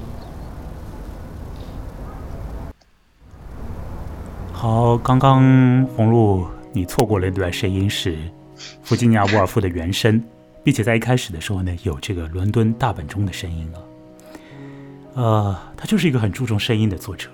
[4.53, 8.19] 好，刚刚红露，你错过了一段声音是
[8.83, 10.23] 弗吉尼亚·沃尔夫的原声，
[10.63, 13.79] 并且在一开始的时候呢，有这个伦敦大本钟的声音啊。
[15.15, 17.31] 呃，他就是一个很注重声音的作者。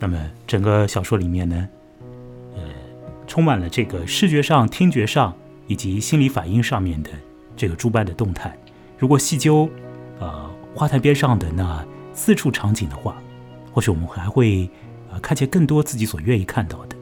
[0.00, 1.68] 那么整个小说里面呢，
[2.56, 2.62] 呃，
[3.28, 5.32] 充满了这个视觉上、听觉上
[5.68, 7.10] 以及心理反应上面的
[7.58, 8.56] 这个诸般的动态。
[8.96, 9.68] 如果细究，
[10.18, 11.84] 呃，花坛边上的那
[12.14, 13.20] 四处场景的话，
[13.70, 14.70] 或许我们还会。
[15.10, 16.94] 呃，看见更多自己所愿意看到的，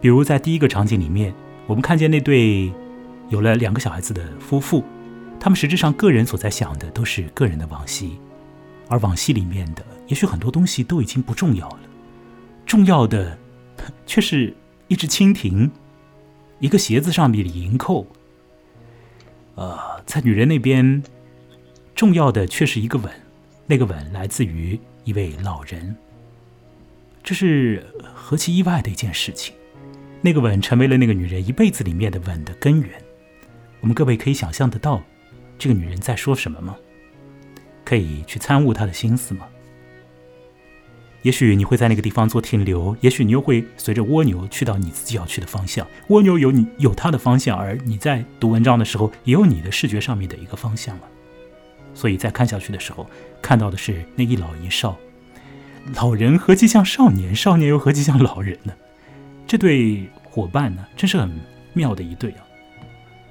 [0.00, 1.34] 比如在第一个场景里面，
[1.66, 2.72] 我们看见那对
[3.30, 4.84] 有了两个小孩子的夫妇，
[5.40, 8.16] 他们实质上个人所在想的都是个人的往昔，
[8.86, 11.80] 而往昔里面的也许很多东西都已经不重要了，
[12.64, 13.36] 重要的
[14.06, 14.54] 却是
[14.86, 15.68] 一只蜻蜓，
[16.60, 18.06] 一个鞋子上面的银扣。
[19.56, 21.02] 呃，在女人那边，
[21.94, 23.10] 重要的却是一个吻，
[23.66, 25.96] 那个吻来自于一位老人。
[27.22, 27.84] 这是
[28.14, 29.54] 何其意外的一件事情！
[30.20, 32.90] 那个吻成为了那个女人一辈子里面的吻的根源。
[33.80, 35.02] 我们各位可以想象得到，
[35.58, 36.76] 这个女人在说什么吗？
[37.84, 39.48] 可以去参悟她的心思吗？
[41.26, 45.84] 也许你会在那个地方做停留，也许你又会随着蜗牛去到你自己要去的方向。
[46.06, 51.02] 蜗牛有你有它的方向，而你在读文章的时候也有你的视觉上面的一个方向了。
[51.94, 53.10] 所以在看下去的时候，
[53.42, 54.96] 看到的是那一老一少。
[55.96, 58.72] 老人何其像少年，少年又何其像老人呢？
[59.48, 61.28] 这对伙伴呢，真是很
[61.72, 62.46] 妙的一对啊！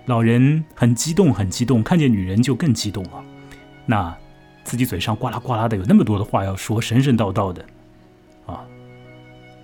[0.08, 3.24] 老人很激动，很激动，看见女人就更激动了。
[3.86, 4.14] 那
[4.66, 7.66] 自己嘴上呱啦呱啦的，有那么多的话要说，神神叨叨的，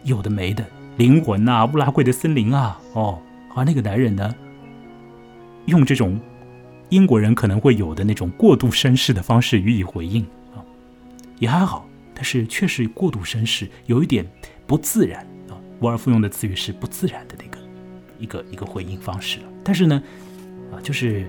[0.03, 0.65] 有的没的，
[0.97, 3.19] 灵魂呐，乌拉圭的森林啊，哦，
[3.55, 4.33] 而那个男人呢，
[5.65, 6.19] 用这种
[6.89, 10.23] 英国人可能会有的那种过度绅士的方式予以回应
[10.55, 10.59] 啊，
[11.39, 11.87] 也还好。
[12.13, 14.23] 但是确实过度绅士，有一点
[14.67, 15.57] 不自然啊。
[15.79, 17.57] 沃尔夫用的词语是不自然的那个
[18.19, 19.45] 一个一个回应方式了。
[19.63, 20.03] 但是呢，
[20.71, 21.25] 啊，就是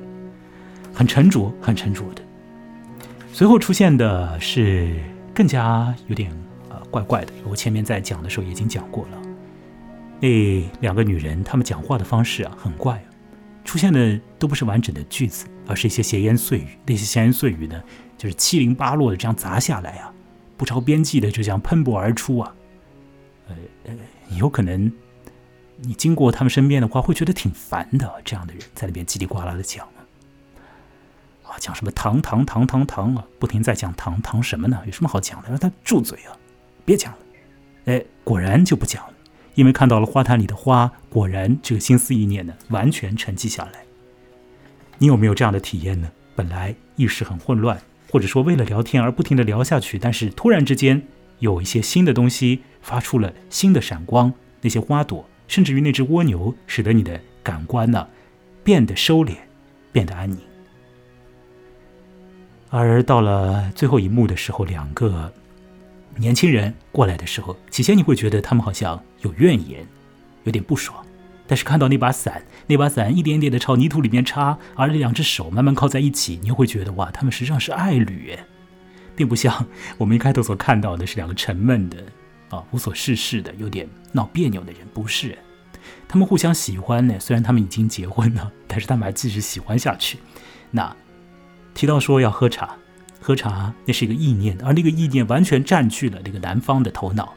[0.92, 2.22] 很沉着、很沉着的。
[3.32, 4.94] 随后出现的是
[5.32, 6.30] 更加有点
[6.92, 7.32] 怪怪的。
[7.48, 9.22] 我前面在讲的时候已经讲过了，
[10.20, 13.08] 那两个女人她们讲话的方式啊很怪啊，
[13.64, 16.68] 出现的都不是完整的句子，而是一些闲言碎语。
[16.86, 17.82] 那些闲言碎语呢，
[18.18, 20.12] 就是七零八落的这样砸下来啊。
[20.58, 22.54] 不着边际的就这样喷薄而出啊，
[23.48, 23.94] 呃呃，
[24.36, 24.92] 有可能
[25.78, 28.12] 你经过他们身边的话，会觉得挺烦的。
[28.24, 29.84] 这样的人在那边叽里呱啦的讲
[31.42, 34.80] 啊，讲什么糖糖糖糖糖啊，不停在讲糖糖什么呢？
[34.86, 35.48] 有什么好讲的？
[35.48, 36.30] 让他住嘴啊，
[36.84, 37.18] 别讲了。
[37.86, 39.14] 哎，果然就不讲了，
[39.54, 43.84] 因为看到了花坛里的花，果然这个心思意念呢，完全沉寂下来。
[44.98, 46.10] 你有没有这样的体验呢？
[46.36, 47.80] 本来意识很混乱。
[48.10, 51.02] 或者说，为了聊天而不停的聊下去，但是突然之间
[51.38, 54.30] 有一些新的东西发出了新的闪光，
[54.60, 58.06] 那些花朵，甚至于那只蜗牛，使得你的感官呢
[58.62, 59.36] 变得收敛，
[59.92, 60.38] 变得安宁。
[62.68, 65.32] 而到了最后一幕的时候，两个
[66.16, 69.86] 年轻人过来的时候，起先你会觉得他们好像有怨言，
[70.44, 71.04] 有点不爽。
[71.46, 78.38] 但是看到那把伞，那把伞一点点的朝泥土里面插，而那两只手慢慢靠在一起，你又会觉得哇，他们实际上是爱侣，
[79.14, 79.66] 并不像
[79.98, 81.98] 我们一开头所看到的是两个沉闷的
[82.48, 85.36] 啊无所事事的、有点闹别扭的人，不是，
[86.08, 87.18] 他们互相喜欢呢。
[87.18, 90.18] 虽然他们已经结婚了，但是他们还继续喜欢下去。
[90.70, 90.96] 那
[91.74, 92.76] 提到说要喝茶，
[93.22, 97.32] 喝茶那是一个意念，而那个意念完全占据了那个男方的头脑，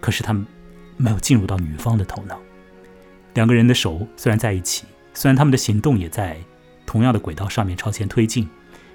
[0.00, 0.46] 可是他们
[0.96, 2.40] 没有进入到女方的头脑。
[3.34, 6.38] 两个人的手虽然在一起，虽然他们的行动也在
[6.86, 8.48] 同样的轨道上面朝前推进，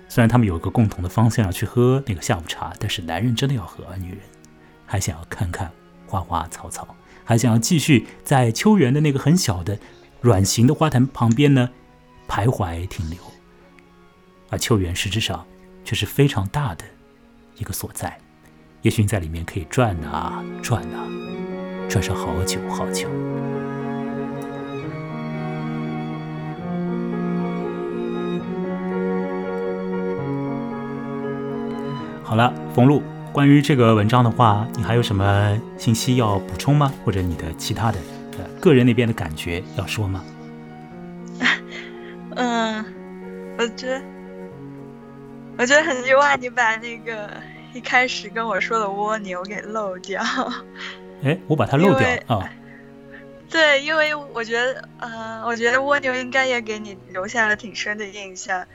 [0.10, 4.20] 虽然他们有一个共同的方向要去喝那个下午茶，但是男人真的要喝，而女人
[4.88, 5.72] 还想要看看
[6.08, 9.78] 花花草草，还想要继续在秋园的那个很小的
[10.20, 11.70] 软形的花坛旁边呢
[12.28, 13.20] 徘徊停留，
[14.50, 15.46] 而秋园实质上
[15.84, 16.84] 却是非常大的
[17.58, 18.18] 一个所在，
[18.82, 21.08] 也许你在里面可以转啊转啊，
[21.90, 23.08] 转上好久好久。
[32.24, 33.04] 好了，冯路，
[33.34, 36.90] 关于这个文章的话，你还有什么信息要补充吗？
[37.04, 38.00] 或者你的其他的
[38.38, 40.24] 呃个人那边的感觉要说吗？
[42.36, 42.86] 嗯，
[43.58, 44.02] 我觉得
[45.62, 47.30] 我觉得很意外，你把那个
[47.72, 50.20] 一开始跟我说的蜗牛给漏掉。
[51.24, 52.50] 哎，我把它漏掉啊。
[53.48, 58.66] 对，因为我觉得，呃，我觉得蜗牛应该也给你留下了挺深的印象。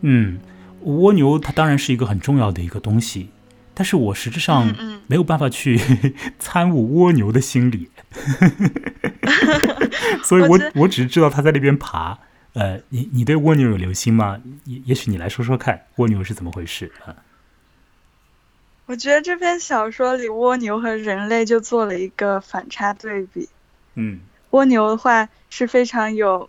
[0.00, 0.40] 嗯。
[0.84, 3.28] 蜗牛它当然是一个很重要的一个东西，
[3.74, 4.66] 但是我实质上
[5.08, 5.78] 没有办法去
[6.40, 7.90] 参悟蜗牛的心理，
[10.24, 12.18] 所以我我只是知道它在那边爬。
[12.54, 14.40] 呃，你你对蜗牛有留心吗？
[14.64, 17.16] 也也许你来说说看，蜗牛是怎么回事啊？
[18.86, 23.48] 我觉得这篇小说里蜗牛和人类就做了一个反差对比。
[23.94, 26.48] 嗯，蜗牛的话是非常有。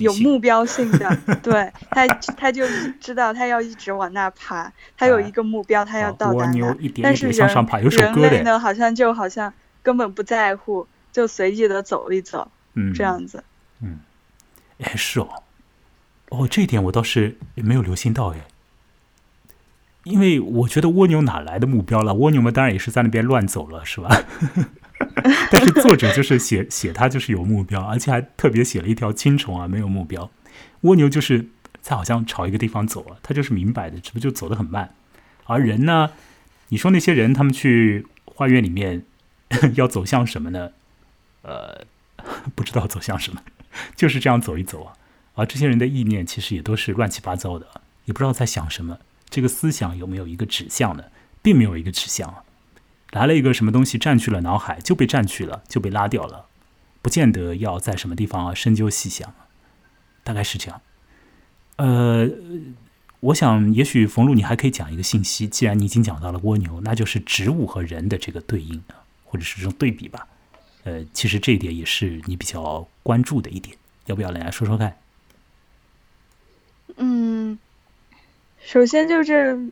[0.00, 2.04] 有目标性的， 对它
[2.36, 2.66] 它就
[2.98, 6.76] 知道它要一直往那爬，它有一个目标，它要到达那。
[7.00, 7.48] 但是人
[7.92, 13.44] 人类呢，好像就好像根本不在乎，就随意的走一走，嗯这样子。
[13.80, 14.00] 嗯，
[14.80, 15.42] 哎，是哦，
[16.30, 18.46] 哦，这一点我倒是没有留心到哎，
[20.04, 22.14] 因为我觉得蜗牛哪来的目标了？
[22.14, 24.08] 蜗牛们当然也是在那边乱走了，是吧？
[25.50, 30.30] 但是作者就是写写他就是有目标，而且还特别写了一条青虫啊，没有目标。
[30.82, 31.48] 蜗牛就是
[31.80, 34.94] 在好像朝一个地方走啊，他就是明摆的，这不就走得很慢。
[35.44, 36.10] 而人呢，
[36.68, 39.04] 你说那些人他们去花园里面
[39.74, 40.70] 要走向什么呢？
[41.42, 41.84] 呃，
[42.54, 43.42] 不知道走向什么，
[43.96, 44.94] 就是这样走一走啊。
[45.34, 47.66] 而这些人的意念其实也都是乱七八糟的，
[48.06, 48.98] 也不知道在想什么。
[49.30, 51.04] 这个思想有没有一个指向呢？
[51.40, 52.42] 并没有一个指向啊。
[53.12, 56.46] 来了一个什么东西占据了脑海，就被占据了，就被拉掉了，
[57.00, 59.32] 不见得要在什么地方啊深究细想，
[60.24, 60.80] 大概是这样。
[61.76, 62.28] 呃，
[63.20, 68.82] 我想也许冯路你还可以讲一个信息，既然你已经讲到了蜗牛，那就是植物和人的这个对应
[69.24, 70.26] 或者是这种对比吧。
[70.88, 73.76] 呃，其实这一点也是你比较关注的一点，
[74.06, 74.96] 要不要来说说看？
[76.96, 77.58] 嗯，
[78.64, 79.70] 首先就是。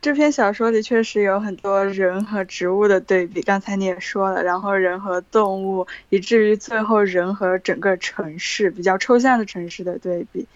[0.00, 10.46] 这篇小说里确实有很多人和植物的对比，刚才你也说了，然后人和动物，以至于最后人和整个城市比较抽象的城市的对比。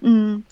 [0.00, 0.42] 嗯，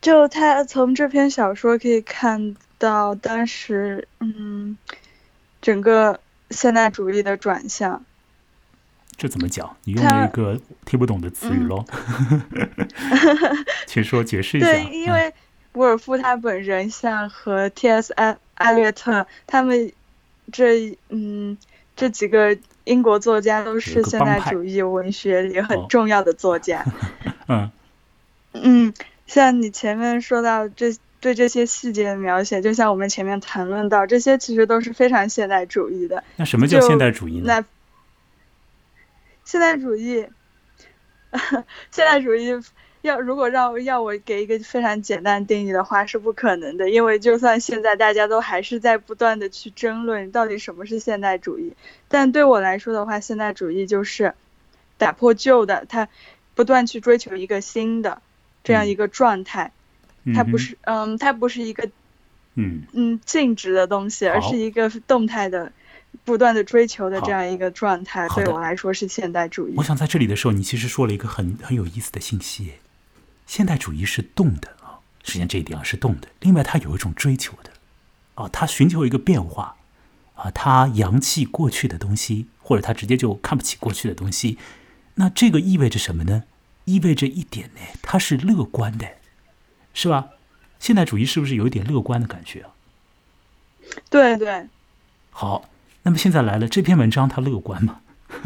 [0.00, 4.78] 就他从这篇小说可以看到当时，嗯，
[5.60, 6.18] 整个
[6.50, 8.04] 现代主义的转向。
[9.16, 9.76] 这怎么讲？
[9.84, 11.84] 你用了一个听不懂的词语喽？
[13.86, 14.66] 请说解释一下。
[14.66, 15.32] 对，因为。
[15.74, 18.12] 沃尔夫他本人像和 T.S.
[18.14, 19.92] 艾艾略特他们
[20.50, 21.56] 这嗯
[21.94, 26.84] 这几个英国作家都是现代主义文学里很重要的作家。
[27.46, 27.70] 嗯
[28.54, 28.94] 嗯，
[29.26, 36.22] 像你前面说到这对这些细节的描写，就像我们前面谈论到，这些其实都是非常现代主义的。
[36.36, 37.44] 那什么叫现代主义呢？
[37.46, 37.64] 那
[39.44, 40.26] 现代主义，
[41.90, 42.60] 现代主义。
[43.02, 51.74] 要如果让要我给一个非常简单定义的话是不可能的，因为就算现在大家都还是在不断的去争论到底什么是现代主义，
[52.08, 54.34] 但对我来说的话，现代主义就是
[54.96, 56.08] 打破旧的，它
[56.56, 58.20] 不断去追求一个新的
[58.64, 59.70] 这样一个状态，
[60.34, 61.88] 它不是嗯，它不是一个
[62.54, 65.72] 嗯嗯静止的东西，而是一个动态的。
[66.24, 69.74] 不断的追求的这样一个状态，对我来说是现代主义。
[69.76, 72.72] 我想在这里的时候，你其实说了一个很很有意思的信息。
[73.46, 76.28] 现代主义是动的啊，实际上这一点啊是动的。
[76.40, 77.70] 另外，它有一种追求的，
[78.34, 79.76] 啊，它寻求一个变化，
[80.34, 84.56] 啊，它扬弃过去的东西，或者它直接就看不起过去的东西。
[85.16, 86.44] 那这个意味着什么呢？
[86.86, 89.06] 意味着一点呢，它是乐观的，
[89.98, 90.28] 是吧？
[90.78, 92.70] 现代主义是不是有一点乐观的感觉啊？
[94.08, 94.68] 对对。
[95.32, 95.68] 好，
[96.04, 98.00] 那么现在来了，这篇文章它乐观吗？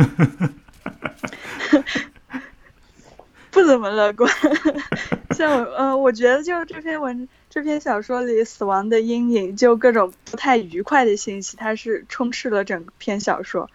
[3.51, 4.33] 不怎么乐观，
[5.37, 13.69] 像呃，我觉得就这篇文这篇小说里死亡的阴影，就各种不太愉快的信息，它是充斥了整篇小说。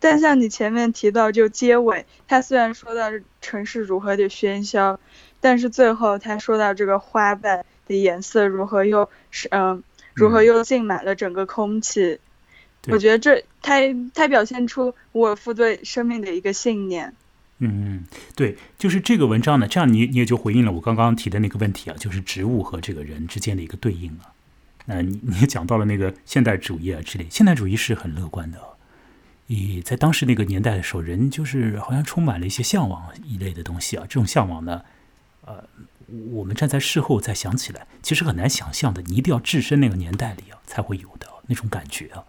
[0.00, 3.10] 但像你前面提到，就结尾，它虽然说到
[3.42, 4.98] 城市如何的喧嚣，
[5.42, 9.82] 但是最后他说到这个花瓣的颜色如何又是嗯，
[10.14, 12.18] 如何又浸满了整个空气，
[12.80, 13.80] 对我觉得这他
[14.14, 17.12] 他表现出伍尔夫对生命的一个信念。
[17.58, 24.32] 嗯，对，就是这个文章呢，这样你你也就回应了我刚刚提的那个问题啊，就是植物和这个人之间的一个对应啊。
[24.86, 28.74] 那你你也讲到了那个现代主义啊之类，现代主义是很乐观的、哦。
[29.46, 34.04] 以在当时那个年代的时候，人就是好像充满了一些向往一类的东西啊。
[34.08, 34.82] 这种向往呢，
[35.46, 35.64] 呃，
[36.32, 39.02] 我们站在事后再想起来，其实很难想象的。
[39.02, 42.24] 你一定要置身那个年代里啊，才会有的那种感觉啊。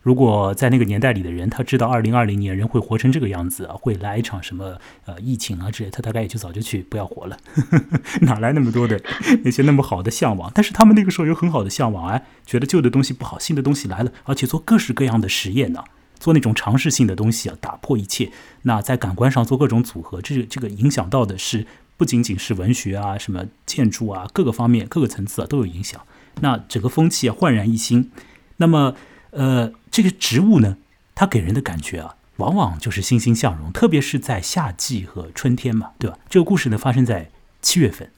[0.00, 7.36] 如果在那个年代里的人，他知道二零二零年人会活成这个样子啊，会来一场什么呃疫情啊之类，他大概也就早就去不要活了，
[8.22, 8.98] 哪来那么多的
[9.44, 10.50] 那些那么好的向往？
[10.54, 15.84] 但是他们那个时候有很好的向往，哎，觉得旧的东西不好，新的东西来了，而且做各式各样的实验呢、
[16.18, 18.30] 做那种尝试性的东西啊，打破一切。
[18.62, 21.66] 那在感官上做各种组合，这这个影响到的是
[21.98, 26.00] 不仅仅是文学啊、什么建筑啊，各个方面、各个层次啊都有影响。
[26.40, 28.10] 那整个风气啊焕然一新。
[28.56, 28.94] 那么
[29.32, 30.78] 呃，这个植物呢，
[31.14, 36.16] 它给人的感觉啊，往往就是欣欣向荣，特别是在夏季和春天嘛，对吧？
[36.30, 37.30] 这个故事呢发生在
[37.60, 38.10] 七月份。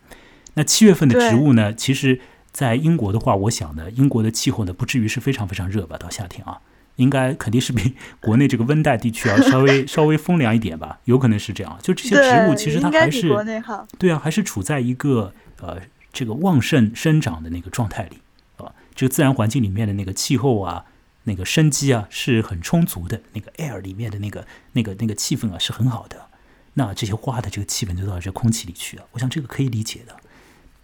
[0.54, 2.20] 那七月份的植物呢，其实
[2.52, 6.60] 在英国的话，我想呢，英国的气候呢不至于是非常非常热吧，到夏天啊，
[7.00, 11.78] 应该肯定是比国内这个温带地区要稍微 稍微风凉一点吧，有可能是这样。
[11.82, 13.86] 就这些植物，其实它还是国内好。
[13.98, 15.78] 对啊，还是处在一个呃
[16.12, 18.18] 这个旺盛生长的那个状态里
[18.58, 20.84] 啊，这个自然环境里面的那个气候啊，
[21.24, 26.26] 那个生机啊是很充足的，那个 air 里面的那个那个那个气氛啊是很好的。
[26.74, 30.16] 那这些花的这个气氛就到这空气里去啊，我想这个可以理解的。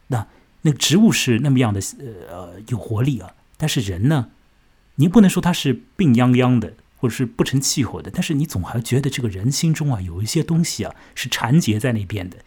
[0.09, 0.27] 那
[0.63, 4.31] 那个植物是那么样的呃呃有活力啊，但是人呢，
[4.97, 12.39] 你不能说他是病殃殃的，或者是不成气候的，但是你总还觉得这个人心中啊有一些东西啊是缠结在那边的，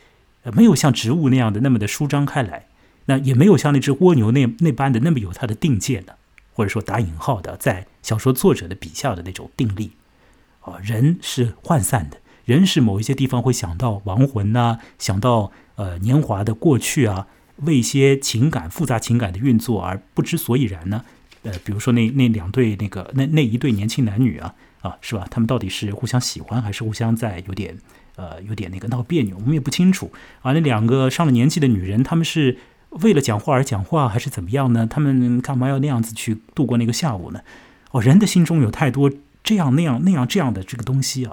[0.43, 2.67] 呃，没有像植物那样的那么的舒张开来，
[3.05, 6.17] 那也没有像那只蜗牛那那般的那么有它的定见的，
[6.53, 9.91] 或者说打引号的在小说作者的笔下的那种定力。
[10.61, 17.27] 啊，人是涣散的，人是某一些地方会想到亡魂呐、想到呃年华的过去啊，
[17.57, 21.05] 为一些情感复杂情感的运作而不知所以然呢。
[21.43, 25.25] 呃，比如说那那两对那个那那一对年轻男女啊啊，是吧？
[25.31, 27.77] 他们到底是互相喜欢还是互相在有点
[28.15, 29.35] 呃有点那个闹别扭？
[29.37, 30.11] 我们也不清楚
[30.41, 30.51] 啊。
[30.53, 32.57] 那两个上了年纪的女人，他们是
[32.89, 34.85] 为了讲话而讲话，还是怎么样呢？
[34.85, 37.41] 他们干嘛要那样子去度过那个下午呢？
[37.91, 39.11] 哦，人的心中有太多
[39.43, 41.31] 这样那样那样这样的这个东西啊，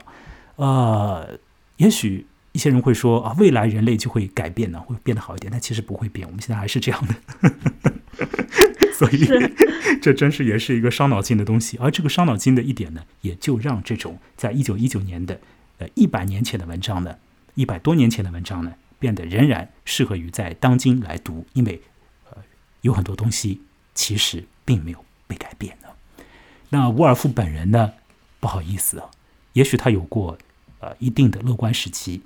[0.57, 1.39] 呃，
[1.77, 7.15] 也许一些人会说啊，未来人类就会改变呢，会变得好一点，但其实不会变，我们现在还是这样的。
[8.97, 9.27] 所以
[10.01, 11.77] 这真是也是一个伤脑筋的东西。
[11.79, 15.39] 而这个伤脑筋的一点呢，也就让这种在一九一九年的
[15.79, 17.19] 呃一百年前的文章呢，
[17.55, 21.83] 一百多年前的文章呢，变得仍然适合于在当今来读，因为
[22.31, 22.39] 呃
[22.81, 23.61] 有很多东西
[23.95, 25.89] 其实并没有被改变呢。
[26.71, 27.93] 那伍尔夫本人呢，
[28.41, 29.11] 不好意思啊，
[29.53, 30.39] 也许他有过
[30.81, 32.23] 呃一定的乐观时期，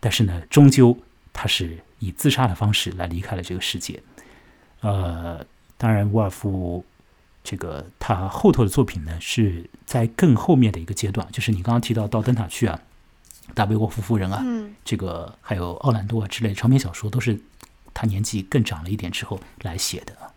[0.00, 0.98] 但是呢，终究
[1.32, 4.02] 他是以自杀的方式来离开了这个世界。
[4.80, 6.84] 呃，当然，沃尔夫
[7.42, 12.80] 这个他后头的作品呢，是在更后面的一个阶段，就是你刚刚提到到灯塔去啊，
[13.54, 17.38] 大卫沃夫夫人啊，嗯这个还有奥兰多啊之类的长篇小说，都是
[17.92, 20.32] 他年纪更长了一点之后来写的啊。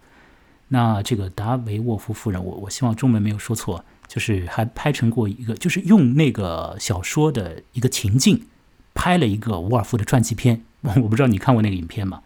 [0.70, 8.48] 那这个达维沃夫夫人，我我希望中文没有说错，就是还拍成过一个，就是用那个小说的一个情境
[8.94, 10.64] 拍了一个沃尔夫的传记片。
[10.82, 12.22] 我 我不知道你看过那个影片吗？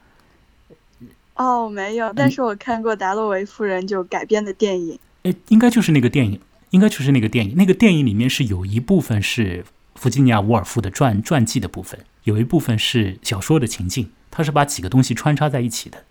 [1.35, 4.99] 哦，没有，但是我看过达洛维夫人就改编的电影。
[5.23, 6.39] 哎，应该就是那个电影，
[6.71, 7.55] 应该就是那个电影。
[7.55, 9.65] 那个电影里面是有一部分是
[9.95, 16.03] 弗吉尼亚·沃尔夫的传传记的部分，有一部分是小说的情境，它是把几个东西穿插在一起的。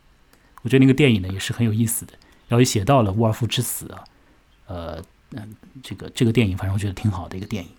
[0.62, 2.12] 我觉得那个电影呢也是很有意思的，
[2.49, 4.05] 然后也写到了沃尔夫之死啊，
[4.66, 5.03] 呃，
[5.33, 7.71] 嗯，这个这个电影反正我觉得挺好的一个电影。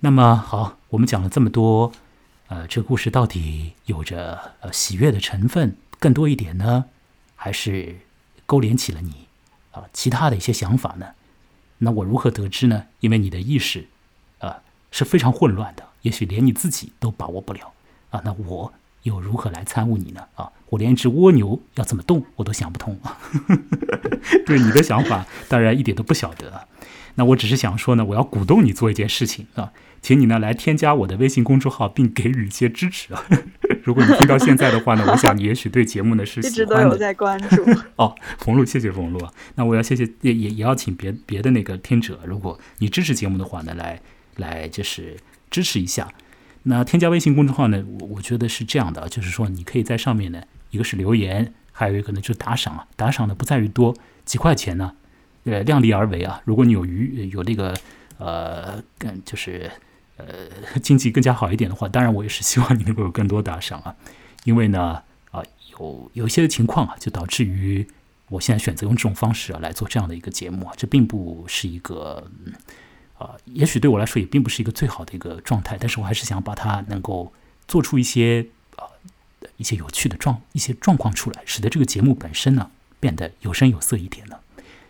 [0.00, 1.90] 那么好，我们讲了这么多，
[2.48, 6.86] 呃，这个故事到底有着呃喜悦的成分更多一点呢，
[7.36, 7.96] 还是
[8.46, 9.28] 勾连起了你
[9.72, 11.08] 啊其他的一些想法呢？
[11.78, 12.86] 那我如何得知呢？
[13.00, 13.86] 因为你的意识
[14.38, 17.72] 啊是非常混乱的，也许连你自己都把握不了
[18.10, 18.22] 啊。
[18.24, 18.72] 那我
[19.02, 20.26] 又如何来参悟你呢？
[20.34, 23.18] 啊，我连一只蜗牛要怎么动我都想不通啊。
[24.46, 26.68] 对你的想法当然一点都不晓得。
[27.16, 33.24] 那我只是想说呢，我要鼓动你做一件事情啊，请你呢来添加我的微信公众号，并给予一些支持啊。
[33.84, 36.98] 如果你听到现在的话呢，我想你也许对节目呢是一喜直都有欢的。
[36.98, 37.62] 在关注。
[37.96, 39.32] 哦，冯路，谢谢冯路啊。
[39.54, 44.00] 那我要谢谢也也也要请别别的那个听者，如果你支持节目的话呢，来
[44.36, 45.16] 来就是
[45.50, 46.08] 支持一下。
[46.64, 52.86] 那添加微信公众号呢，我我觉得是这样的啊，就是说你可以在上面呢，一个是留言，还有一个呢就是打赏啊。
[52.96, 53.94] 打赏呢不在于多
[54.24, 54.94] 几块钱呢，
[55.44, 56.40] 呃量力而为啊。
[56.44, 57.74] 如果你有余有那个
[58.18, 59.70] 呃更就是
[60.16, 60.26] 呃
[60.82, 63.94] 经济更加好一点的话，当然我也是希望你能够有更多打赏啊，
[64.44, 65.42] 因为呢啊
[65.72, 67.86] 有有一些情况啊，就导致于
[68.28, 72.30] 我现在选择用这种方式啊来做这样的一个节目啊，这并不是一个
[73.18, 77.32] 啊，也许对我来说也并不是一个最好的一个状态，但是我还是想把它能够
[77.68, 78.88] 做出一些啊
[79.56, 84.38] 一些有趣的状一些状况出来，使得这个节目本身呢变得有声有色一点呢。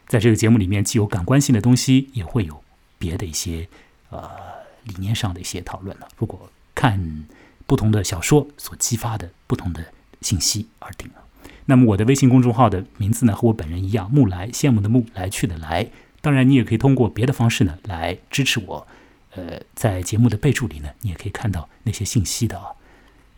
[0.07, 2.62] 在这个节目里面，既有感官性的东西，也会有
[2.98, 3.68] 别的一些
[4.11, 4.30] 呃
[4.84, 6.09] 理念上的一些讨论了。
[6.16, 7.24] 如果看
[7.66, 9.86] 不同的小说所激发的不同的
[10.20, 11.24] 信息而定了。
[11.66, 15.88] 那么我的微信公众号的名字呢，和我本人一样，木来羡慕的木来去的来。
[16.20, 18.86] 当然，你也可以通过别的方式呢来支持我。
[19.34, 22.66] 呃，在节目的备注里呢，你也可以看到那些信息的啊。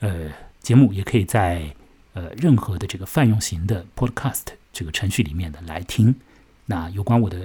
[0.00, 1.74] 呃，节目也可以在
[2.12, 4.42] 呃任何的这个泛用型的 Podcast
[4.72, 6.16] 这个程序里面呢来听。
[6.66, 7.38] 那有关我的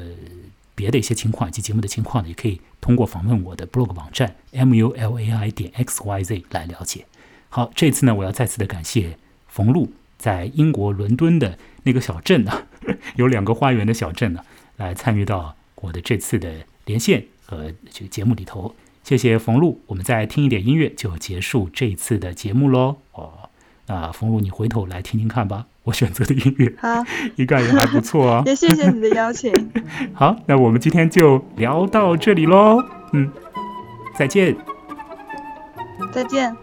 [0.76, 7.06] 别的一些情况以及节目的情况呢，也可以通过访问我的 blog 网站 mulai 点 xyz 来了解。
[7.50, 9.18] 好，这次呢，我要再次的感谢
[9.48, 12.68] 冯路在英国伦敦的那个小镇呢，
[13.16, 14.44] 有两个花园的小镇呢，
[14.78, 18.74] 来参与到我的这次的连线和这个节目里头。
[19.04, 22.98] 谢谢冯路，我们再听一点音乐就结束这一次的节目喽。
[23.14, 23.50] 哦，
[23.88, 25.68] 那冯路，你回头来听听看吧。
[25.84, 27.04] 我选择的音乐，好，
[27.38, 28.44] 应该也还不错啊。
[28.48, 29.52] 也谢谢你的邀请。
[30.14, 32.84] 好，那我们今天就聊到这里喽。
[33.14, 33.32] 嗯，
[34.16, 34.56] 再见。
[36.12, 36.56] 再见。